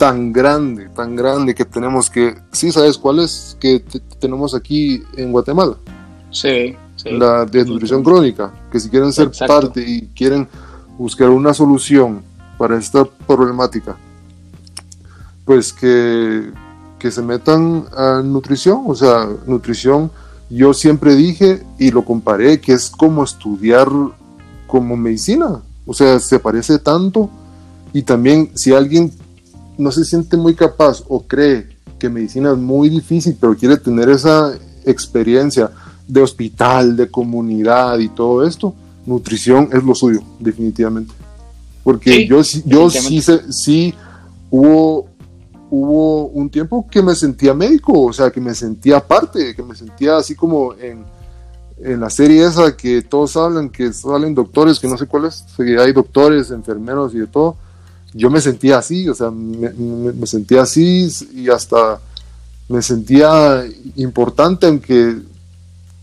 tan 0.00 0.32
grande, 0.32 0.88
tan 0.88 1.14
grande 1.14 1.54
que 1.54 1.66
tenemos 1.66 2.08
que, 2.08 2.34
sí 2.52 2.72
sabes 2.72 2.96
cuál 2.96 3.18
es, 3.18 3.54
que 3.60 3.84
tenemos 4.18 4.54
aquí 4.54 5.02
en 5.14 5.30
Guatemala. 5.30 5.76
Sí, 6.30 6.74
La 7.04 7.44
desnutrición 7.44 8.02
crónica, 8.02 8.50
que 8.72 8.80
si 8.80 8.88
quieren 8.88 9.12
ser 9.12 9.30
parte 9.46 9.84
y 9.86 10.08
quieren 10.16 10.48
buscar 10.96 11.28
una 11.28 11.52
solución 11.52 12.22
para 12.56 12.78
esta 12.78 13.04
problemática, 13.04 13.94
pues 15.44 15.70
que, 15.70 16.50
que 16.98 17.10
se 17.10 17.20
metan 17.20 17.84
a 17.94 18.22
nutrición, 18.24 18.84
o 18.86 18.94
sea, 18.94 19.28
nutrición, 19.46 20.10
yo 20.48 20.72
siempre 20.72 21.14
dije 21.14 21.62
y 21.78 21.90
lo 21.90 22.06
comparé, 22.06 22.58
que 22.58 22.72
es 22.72 22.88
como 22.88 23.22
estudiar 23.22 23.88
como 24.66 24.96
medicina. 24.96 25.60
O 25.84 25.92
sea, 25.92 26.18
se 26.20 26.38
parece 26.38 26.78
tanto. 26.78 27.28
Y 27.92 28.02
también 28.02 28.52
si 28.54 28.72
alguien 28.72 29.12
no 29.78 29.90
se 29.90 30.04
siente 30.04 30.36
muy 30.36 30.54
capaz 30.54 31.02
o 31.08 31.22
cree 31.22 31.68
que 31.98 32.08
medicina 32.08 32.52
es 32.52 32.58
muy 32.58 32.88
difícil, 32.88 33.36
pero 33.40 33.56
quiere 33.56 33.76
tener 33.76 34.08
esa 34.08 34.52
experiencia 34.84 35.70
de 36.06 36.22
hospital, 36.22 36.96
de 36.96 37.10
comunidad 37.10 37.98
y 37.98 38.08
todo 38.08 38.46
esto, 38.46 38.74
nutrición 39.06 39.68
es 39.72 39.82
lo 39.82 39.94
suyo, 39.94 40.22
definitivamente. 40.38 41.12
Porque 41.84 42.26
yo, 42.26 42.42
yo 42.64 42.90
sí, 42.90 43.22
sí 43.50 43.94
hubo, 44.50 45.06
hubo 45.70 46.26
un 46.26 46.50
tiempo 46.50 46.86
que 46.90 47.02
me 47.02 47.14
sentía 47.14 47.54
médico, 47.54 48.02
o 48.02 48.12
sea, 48.12 48.30
que 48.30 48.40
me 48.40 48.54
sentía 48.54 49.06
parte, 49.06 49.54
que 49.54 49.62
me 49.62 49.74
sentía 49.74 50.16
así 50.16 50.34
como 50.34 50.74
en 50.74 51.04
en 51.82 52.00
la 52.00 52.10
serie 52.10 52.44
esa 52.44 52.76
que 52.76 53.02
todos 53.02 53.36
hablan, 53.36 53.70
que 53.70 53.92
salen 53.92 54.34
doctores, 54.34 54.78
que 54.78 54.88
no 54.88 54.98
sé 54.98 55.06
cuáles, 55.06 55.44
hay 55.58 55.92
doctores, 55.92 56.50
enfermeros 56.50 57.14
y 57.14 57.18
de 57.18 57.26
todo, 57.26 57.56
yo 58.12 58.30
me 58.30 58.40
sentía 58.40 58.78
así, 58.78 59.08
o 59.08 59.14
sea, 59.14 59.30
me, 59.30 60.26
sentía 60.26 60.62
así 60.62 61.08
y 61.34 61.48
hasta 61.48 62.00
me 62.68 62.82
sentía 62.82 63.64
importante, 63.96 64.66
aunque 64.66 65.16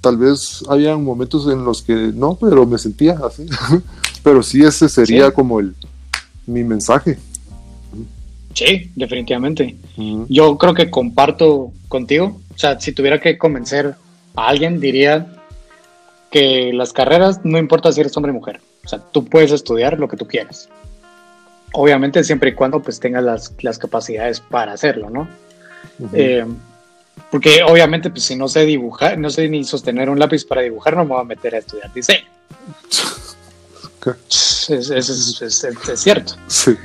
tal 0.01 0.17
vez 0.17 0.63
había 0.69 0.95
momentos 0.97 1.47
en 1.51 1.63
los 1.63 1.81
que 1.81 1.93
no, 1.93 2.35
pero 2.35 2.65
me 2.65 2.77
sentía 2.77 3.19
así. 3.25 3.45
pero 4.23 4.43
sí, 4.43 4.63
ese 4.63 4.89
sería 4.89 5.31
como 5.31 5.59
el 5.59 5.75
mi 6.45 6.63
mensaje. 6.63 7.19
Sí, 8.53 8.89
definitivamente. 8.95 9.75
Yo 10.29 10.57
creo 10.57 10.73
que 10.73 10.89
comparto 10.89 11.71
contigo. 11.87 12.39
O 12.55 12.57
sea, 12.57 12.79
si 12.79 12.91
tuviera 12.91 13.21
que 13.21 13.37
convencer 13.37 13.95
a 14.35 14.47
alguien, 14.47 14.79
diría 14.79 15.27
que 16.31 16.71
las 16.73 16.91
carreras 16.91 17.41
no 17.43 17.59
importa 17.59 17.91
si 17.91 17.99
eres 17.99 18.17
hombre 18.17 18.31
o 18.31 18.35
mujer. 18.35 18.61
O 18.83 18.87
sea, 18.87 18.99
tú 18.99 19.25
puedes 19.25 19.51
estudiar 19.51 19.99
lo 19.99 20.07
que 20.07 20.17
tú 20.17 20.25
quieras. 20.25 20.69
Obviamente 21.73 22.23
siempre 22.23 22.51
y 22.51 22.53
cuando 22.53 22.81
pues 22.81 22.99
tengas 22.99 23.23
las, 23.23 23.53
las 23.61 23.77
capacidades 23.77 24.39
para 24.39 24.73
hacerlo, 24.73 25.09
¿no? 25.09 25.27
Eh, 26.13 26.45
porque 27.31 27.63
obviamente 27.63 28.09
pues 28.09 28.23
si 28.23 28.35
no 28.35 28.47
sé 28.47 28.65
dibujar, 28.65 29.17
no 29.17 29.29
sé 29.29 29.49
ni 29.49 29.63
sostener 29.63 30.09
un 30.09 30.19
lápiz 30.19 30.45
para 30.45 30.61
dibujar, 30.61 30.95
no 30.95 31.03
me 31.03 31.09
voy 31.09 31.21
a 31.21 31.23
meter 31.23 31.55
a 31.55 31.57
estudiar 31.59 31.91
diseño. 31.93 32.25
Eso 34.29 34.73
es, 34.73 34.89
es, 35.41 35.99
cierto. 35.99 36.33
Sí. 36.47 36.75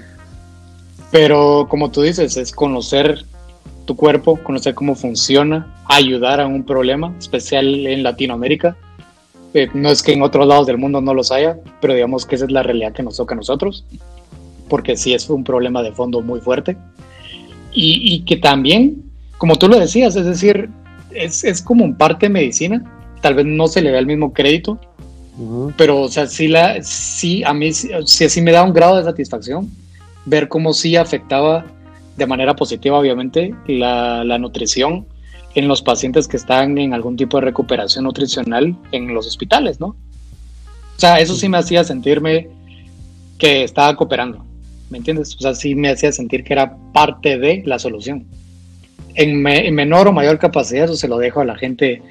Pero 1.11 1.67
como 1.69 1.91
tú 1.91 2.03
dices, 2.03 2.37
es 2.37 2.53
conocer 2.53 3.25
tu 3.85 3.97
cuerpo, 3.97 4.43
conocer 4.43 4.75
cómo 4.75 4.95
funciona, 4.95 5.73
ayudar 5.87 6.41
a 6.41 6.47
un 6.47 6.65
problema, 6.65 7.15
especial 7.19 7.87
en 7.87 8.03
Latinoamérica 8.03 8.77
eh, 9.55 9.69
no 9.75 9.91
es 9.91 10.03
que 10.03 10.13
en 10.13 10.23
otros 10.23 10.47
lados 10.47 10.67
del 10.67 10.79
mundo 10.79 11.01
no 11.01 11.13
los 11.13 11.31
haya, 11.31 11.59
pero 11.81 11.95
digamos 11.95 12.25
que 12.25 12.37
esa 12.37 12.47
es 12.47 12.51
la 12.51 12.63
realidad 12.63 12.93
que 12.93 13.03
nos 13.03 13.17
toca 13.17 13.35
a 13.35 13.37
nosotros, 13.37 13.85
porque 14.73 14.97
sí 14.97 15.13
es 15.13 15.29
un 15.29 15.45
problema 15.45 15.83
de 15.83 15.93
fondo 15.93 16.23
muy 16.23 16.41
fuerte. 16.41 16.79
Y, 17.75 18.25
que 18.25 18.39
también, 18.39 19.03
como 19.37 19.57
tú 19.57 19.69
lo 19.69 19.79
decías, 19.79 20.17
es 20.17 20.25
decir, 20.25 20.71
es, 21.11 21.45
es 21.45 21.61
como 21.61 21.85
un 21.85 21.95
parte 21.95 22.25
de 22.25 22.31
medicina, 22.31 22.83
tal 23.21 23.35
vez 23.35 23.45
no 23.45 23.69
se 23.69 23.83
le 23.83 23.91
da 23.91 23.99
el 23.99 24.07
mismo 24.07 24.33
crédito, 24.33 24.81
pero 25.77 26.01
o 26.01 26.09
sea, 26.09 26.27
sí, 26.27 26.49
la, 26.49 26.83
sí 26.83 27.45
a 27.45 27.53
mí 27.53 27.71
sí, 27.75 27.91
sí 28.07 28.41
me 28.41 28.51
da 28.51 28.63
un 28.63 28.73
grado 28.73 28.97
de 28.97 29.05
satisfacción 29.05 29.71
ver 30.25 30.49
cómo 30.49 30.73
sí 30.73 30.97
afectaba 30.97 31.67
de 32.17 32.27
manera 32.27 32.57
positiva, 32.57 32.99
obviamente, 32.99 33.55
la, 33.67 34.25
la 34.25 34.39
nutrición 34.39 35.05
en 35.55 35.69
los 35.69 35.83
pacientes 35.83 36.27
que 36.27 36.39
están 36.39 36.79
en 36.79 36.95
algún 36.95 37.19
tipo 37.19 37.37
de 37.37 37.43
recuperación 37.43 38.05
nutricional 38.05 38.75
en 38.91 39.13
los 39.13 39.27
hospitales, 39.27 39.81
¿no? 39.81 39.89
O 39.89 40.97
sea, 40.97 41.21
eso 41.21 41.35
sí 41.35 41.47
me 41.51 41.59
hacía 41.59 41.85
sentirme 41.85 42.49
que 43.37 43.65
estaba 43.65 43.95
cooperando, 43.97 44.47
¿me 44.93 44.99
entiendes? 44.99 45.35
O 45.37 45.41
sea, 45.41 45.55
sí 45.55 45.75
me 45.75 45.89
hacía 45.89 46.13
sentir 46.13 46.45
que 46.45 46.53
era 46.53 46.77
parte 46.93 47.39
de 47.39 47.63
la 47.67 47.79
solución. 47.79 48.27
En, 49.15 49.43
menor 49.43 50.07
o 50.07 50.13
mayor 50.13 50.39
capacidad, 50.39 50.85
eso 50.85 50.97
se 50.97 51.09
lo 51.09 51.19
dejo 51.19 51.41
a 51.41 51.45
la 51.45 51.57
gente 51.57 52.03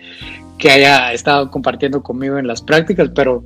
que 0.58 0.72
haya 0.72 1.13
estado 1.13 1.50
compartiendo 1.50 2.04
conmigo 2.04 2.38
en 2.38 2.48
las 2.48 2.62
prácticas, 2.62 3.10
pero 3.15 3.44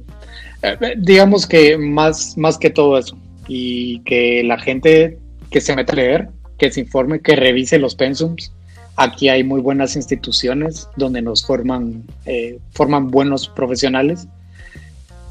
eh, 0.64 0.96
digamos 0.98 1.46
que 1.46 1.78
más, 1.78 2.38
más 2.38 2.58
que 2.58 2.70
todo 2.70 2.98
eso, 2.98 3.18
y 3.48 4.00
que 4.00 4.44
la 4.44 4.58
gente 4.60 5.18
que 5.52 5.62
se 5.62 5.76
meta 5.76 5.94
a 5.94 5.96
leer, 5.98 6.30
que 6.58 6.72
se 6.72 6.82
informe, 6.82 7.22
que 7.22 7.36
revise 7.36 7.78
los 7.78 7.96
pensums, 7.96 8.52
Aquí 8.98 9.28
hay 9.28 9.44
muy 9.44 9.60
buenas 9.60 9.98
instituciones 9.98 10.88
donde 10.96 11.22
nos 11.22 11.46
forman, 11.46 12.04
eh, 12.26 12.60
forman 12.72 13.12
buenos 13.12 13.50
profesionales 13.50 14.26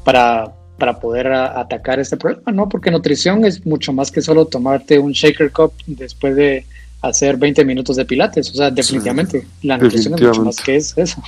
para, 0.03 0.53
para 0.77 0.99
poder 0.99 1.27
atacar 1.31 1.99
este 1.99 2.17
problema, 2.17 2.51
¿no? 2.51 2.67
Porque 2.67 2.91
nutrición 2.91 3.45
es 3.45 3.65
mucho 3.65 3.93
más 3.93 4.11
que 4.11 4.21
solo 4.21 4.45
tomarte 4.45 4.99
un 4.99 5.13
shaker 5.13 5.51
cup 5.51 5.73
después 5.87 6.35
de 6.35 6.65
hacer 7.01 7.37
20 7.37 7.63
minutos 7.63 7.95
de 7.95 8.05
pilates. 8.05 8.51
O 8.51 8.55
sea, 8.55 8.71
definitivamente, 8.71 9.45
la 9.61 9.77
nutrición 9.77 10.15
es 10.15 10.21
mucho 10.21 10.43
más 10.43 10.57
que 10.57 10.75
eso. 10.75 11.21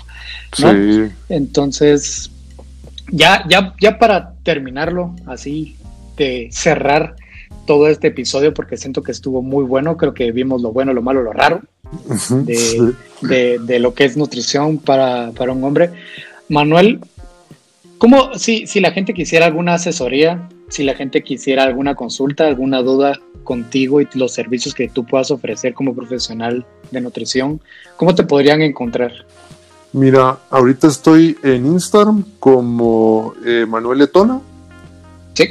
¿no? 0.59 1.09
Entonces, 1.29 2.29
ya, 3.11 3.45
ya, 3.47 3.73
ya 3.79 3.97
para 3.99 4.33
terminarlo, 4.43 5.15
así, 5.25 5.75
de 6.17 6.49
cerrar 6.51 7.15
todo 7.65 7.87
este 7.87 8.07
episodio, 8.07 8.53
porque 8.53 8.77
siento 8.77 9.03
que 9.03 9.11
estuvo 9.11 9.41
muy 9.41 9.63
bueno, 9.63 9.97
creo 9.97 10.13
que 10.13 10.31
vimos 10.31 10.61
lo 10.61 10.71
bueno, 10.71 10.93
lo 10.93 11.01
malo, 11.01 11.21
lo 11.21 11.33
raro 11.33 11.61
de, 12.43 13.79
lo 13.79 13.93
que 13.93 14.05
es 14.05 14.17
nutrición 14.17 14.77
para, 14.77 15.29
un 15.29 15.63
hombre. 15.63 15.91
Manuel, 16.49 17.01
¿cómo 17.97 18.33
si, 18.35 18.67
si 18.67 18.79
la 18.79 18.91
gente 18.91 19.13
quisiera 19.13 19.45
alguna 19.45 19.75
asesoría, 19.75 20.47
si 20.69 20.83
la 20.83 20.95
gente 20.95 21.23
quisiera 21.23 21.63
alguna 21.63 21.95
consulta, 21.95 22.47
alguna 22.47 22.81
duda 22.81 23.19
contigo 23.43 24.01
y 24.01 24.07
los 24.13 24.33
servicios 24.33 24.73
que 24.73 24.89
tú 24.89 25.05
puedas 25.05 25.31
ofrecer 25.31 25.73
como 25.73 25.95
profesional 25.95 26.65
de 26.91 27.01
nutrición, 27.01 27.61
¿cómo 27.95 28.13
te 28.13 28.23
podrían 28.23 28.61
encontrar? 28.61 29.11
Mira, 29.93 30.37
ahorita 30.49 30.87
estoy 30.87 31.37
en 31.43 31.65
Instagram 31.65 32.23
como 32.39 33.33
eh, 33.45 33.65
Manuel 33.67 33.99
Letona 33.99 34.41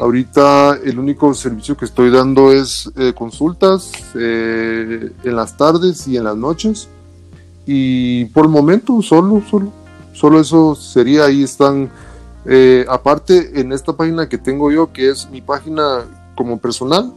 Ahorita 0.01 0.78
el 0.84 0.99
único 0.99 1.32
servicio 1.34 1.76
que 1.76 1.84
estoy 1.84 2.11
dando 2.11 2.53
es 2.53 2.90
eh, 2.97 3.12
consultas 3.14 3.92
eh, 4.14 5.11
en 5.22 5.36
las 5.36 5.57
tardes 5.57 6.09
y 6.09 6.16
en 6.16 6.24
las 6.24 6.36
noches. 6.36 6.88
Y 7.66 8.24
por 8.26 8.47
el 8.47 8.51
momento 8.51 9.01
solo, 9.03 9.42
solo, 9.49 9.72
solo 10.12 10.40
eso 10.40 10.74
sería. 10.74 11.26
Ahí 11.26 11.44
están, 11.44 11.88
eh, 12.49 12.84
aparte 12.88 13.61
en 13.61 13.72
esta 13.72 13.97
página 13.97 14.28
que 14.28 14.38
tengo 14.38 14.70
yo, 14.70 14.92
que 14.92 15.11
es 15.11 15.28
mi 15.30 15.40
página 15.40 16.05
como 16.36 16.59
personal, 16.59 17.12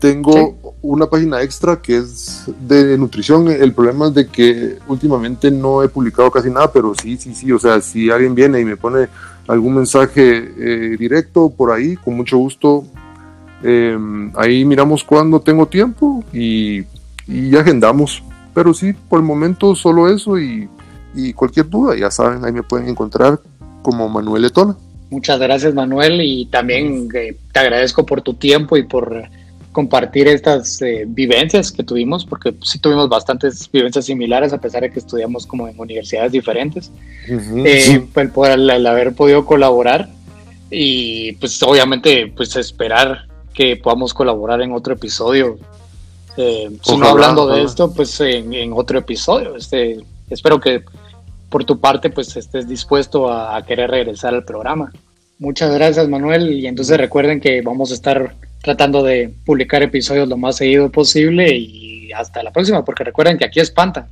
tengo 0.00 0.76
una 0.82 1.06
página 1.06 1.40
extra 1.40 1.80
que 1.80 1.96
es 1.96 2.44
de 2.60 2.98
nutrición. 2.98 3.48
El 3.48 3.72
problema 3.72 4.08
es 4.08 4.14
de 4.14 4.26
que 4.26 4.78
últimamente 4.86 5.50
no 5.50 5.82
he 5.82 5.88
publicado 5.88 6.30
casi 6.30 6.50
nada, 6.50 6.70
pero 6.70 6.92
sí, 6.94 7.16
sí, 7.16 7.34
sí. 7.34 7.50
O 7.52 7.58
sea, 7.58 7.80
si 7.80 8.10
alguien 8.10 8.34
viene 8.34 8.60
y 8.60 8.66
me 8.66 8.76
pone 8.76 9.08
algún 9.46 9.76
mensaje 9.76 10.52
eh, 10.58 10.96
directo 10.98 11.48
por 11.48 11.70
ahí, 11.70 11.96
con 11.96 12.16
mucho 12.16 12.36
gusto. 12.36 12.84
Eh, 13.62 13.96
ahí 14.36 14.64
miramos 14.66 15.02
cuando 15.04 15.40
tengo 15.40 15.66
tiempo 15.66 16.22
y, 16.32 16.84
y, 17.26 17.56
agendamos. 17.56 18.22
Pero 18.52 18.74
sí, 18.74 18.92
por 18.92 19.20
el 19.20 19.24
momento 19.24 19.74
solo 19.74 20.08
eso 20.08 20.38
y, 20.38 20.68
y, 21.14 21.32
cualquier 21.32 21.70
duda, 21.70 21.96
ya 21.96 22.10
saben, 22.10 22.44
ahí 22.44 22.52
me 22.52 22.62
pueden 22.62 22.88
encontrar 22.88 23.40
como 23.84 24.08
Manuel 24.08 24.46
Etona. 24.46 24.76
Muchas 25.10 25.38
gracias 25.38 25.74
Manuel 25.74 26.20
y 26.22 26.46
también 26.46 27.08
eh, 27.14 27.36
te 27.52 27.60
agradezco 27.60 28.04
por 28.04 28.22
tu 28.22 28.34
tiempo 28.34 28.76
y 28.76 28.82
por 28.82 29.28
compartir 29.70 30.26
estas 30.26 30.80
eh, 30.82 31.04
vivencias 31.06 31.70
que 31.70 31.84
tuvimos, 31.84 32.24
porque 32.24 32.54
sí 32.62 32.78
tuvimos 32.78 33.08
bastantes 33.08 33.70
vivencias 33.70 34.06
similares 34.06 34.52
a 34.52 34.60
pesar 34.60 34.82
de 34.82 34.90
que 34.90 35.00
estudiamos 35.00 35.46
como 35.46 35.68
en 35.68 35.78
universidades 35.78 36.32
diferentes. 36.32 36.90
Eh, 37.28 38.06
pues 38.12 38.30
por 38.30 38.50
el, 38.50 38.86
haber 38.86 39.14
podido 39.14 39.44
colaborar 39.44 40.08
y 40.70 41.32
pues 41.32 41.62
obviamente 41.62 42.32
pues 42.34 42.56
esperar 42.56 43.26
que 43.52 43.76
podamos 43.76 44.14
colaborar 44.14 44.62
en 44.62 44.72
otro 44.72 44.94
episodio. 44.94 45.58
Si 46.36 46.96
no 46.96 47.06
hablando 47.06 47.46
de 47.46 47.62
esto, 47.62 47.92
pues 47.92 48.18
en, 48.20 48.72
otro 48.72 48.98
episodio. 48.98 49.54
Este, 49.56 50.00
espero 50.30 50.58
que 50.58 50.82
por 51.48 51.64
tu 51.64 51.80
parte 51.80 52.10
pues 52.10 52.36
estés 52.36 52.68
dispuesto 52.68 53.30
a 53.30 53.64
querer 53.64 53.90
regresar 53.90 54.34
al 54.34 54.44
programa. 54.44 54.92
Muchas 55.38 55.72
gracias 55.74 56.08
Manuel 56.08 56.52
y 56.52 56.66
entonces 56.66 56.96
recuerden 56.98 57.40
que 57.40 57.60
vamos 57.62 57.90
a 57.90 57.94
estar 57.94 58.34
tratando 58.62 59.02
de 59.02 59.34
publicar 59.44 59.82
episodios 59.82 60.28
lo 60.28 60.36
más 60.36 60.56
seguido 60.56 60.90
posible 60.90 61.54
y 61.54 62.12
hasta 62.12 62.42
la 62.42 62.52
próxima, 62.52 62.84
porque 62.84 63.04
recuerden 63.04 63.36
que 63.36 63.44
aquí 63.44 63.60
espanta. 63.60 64.08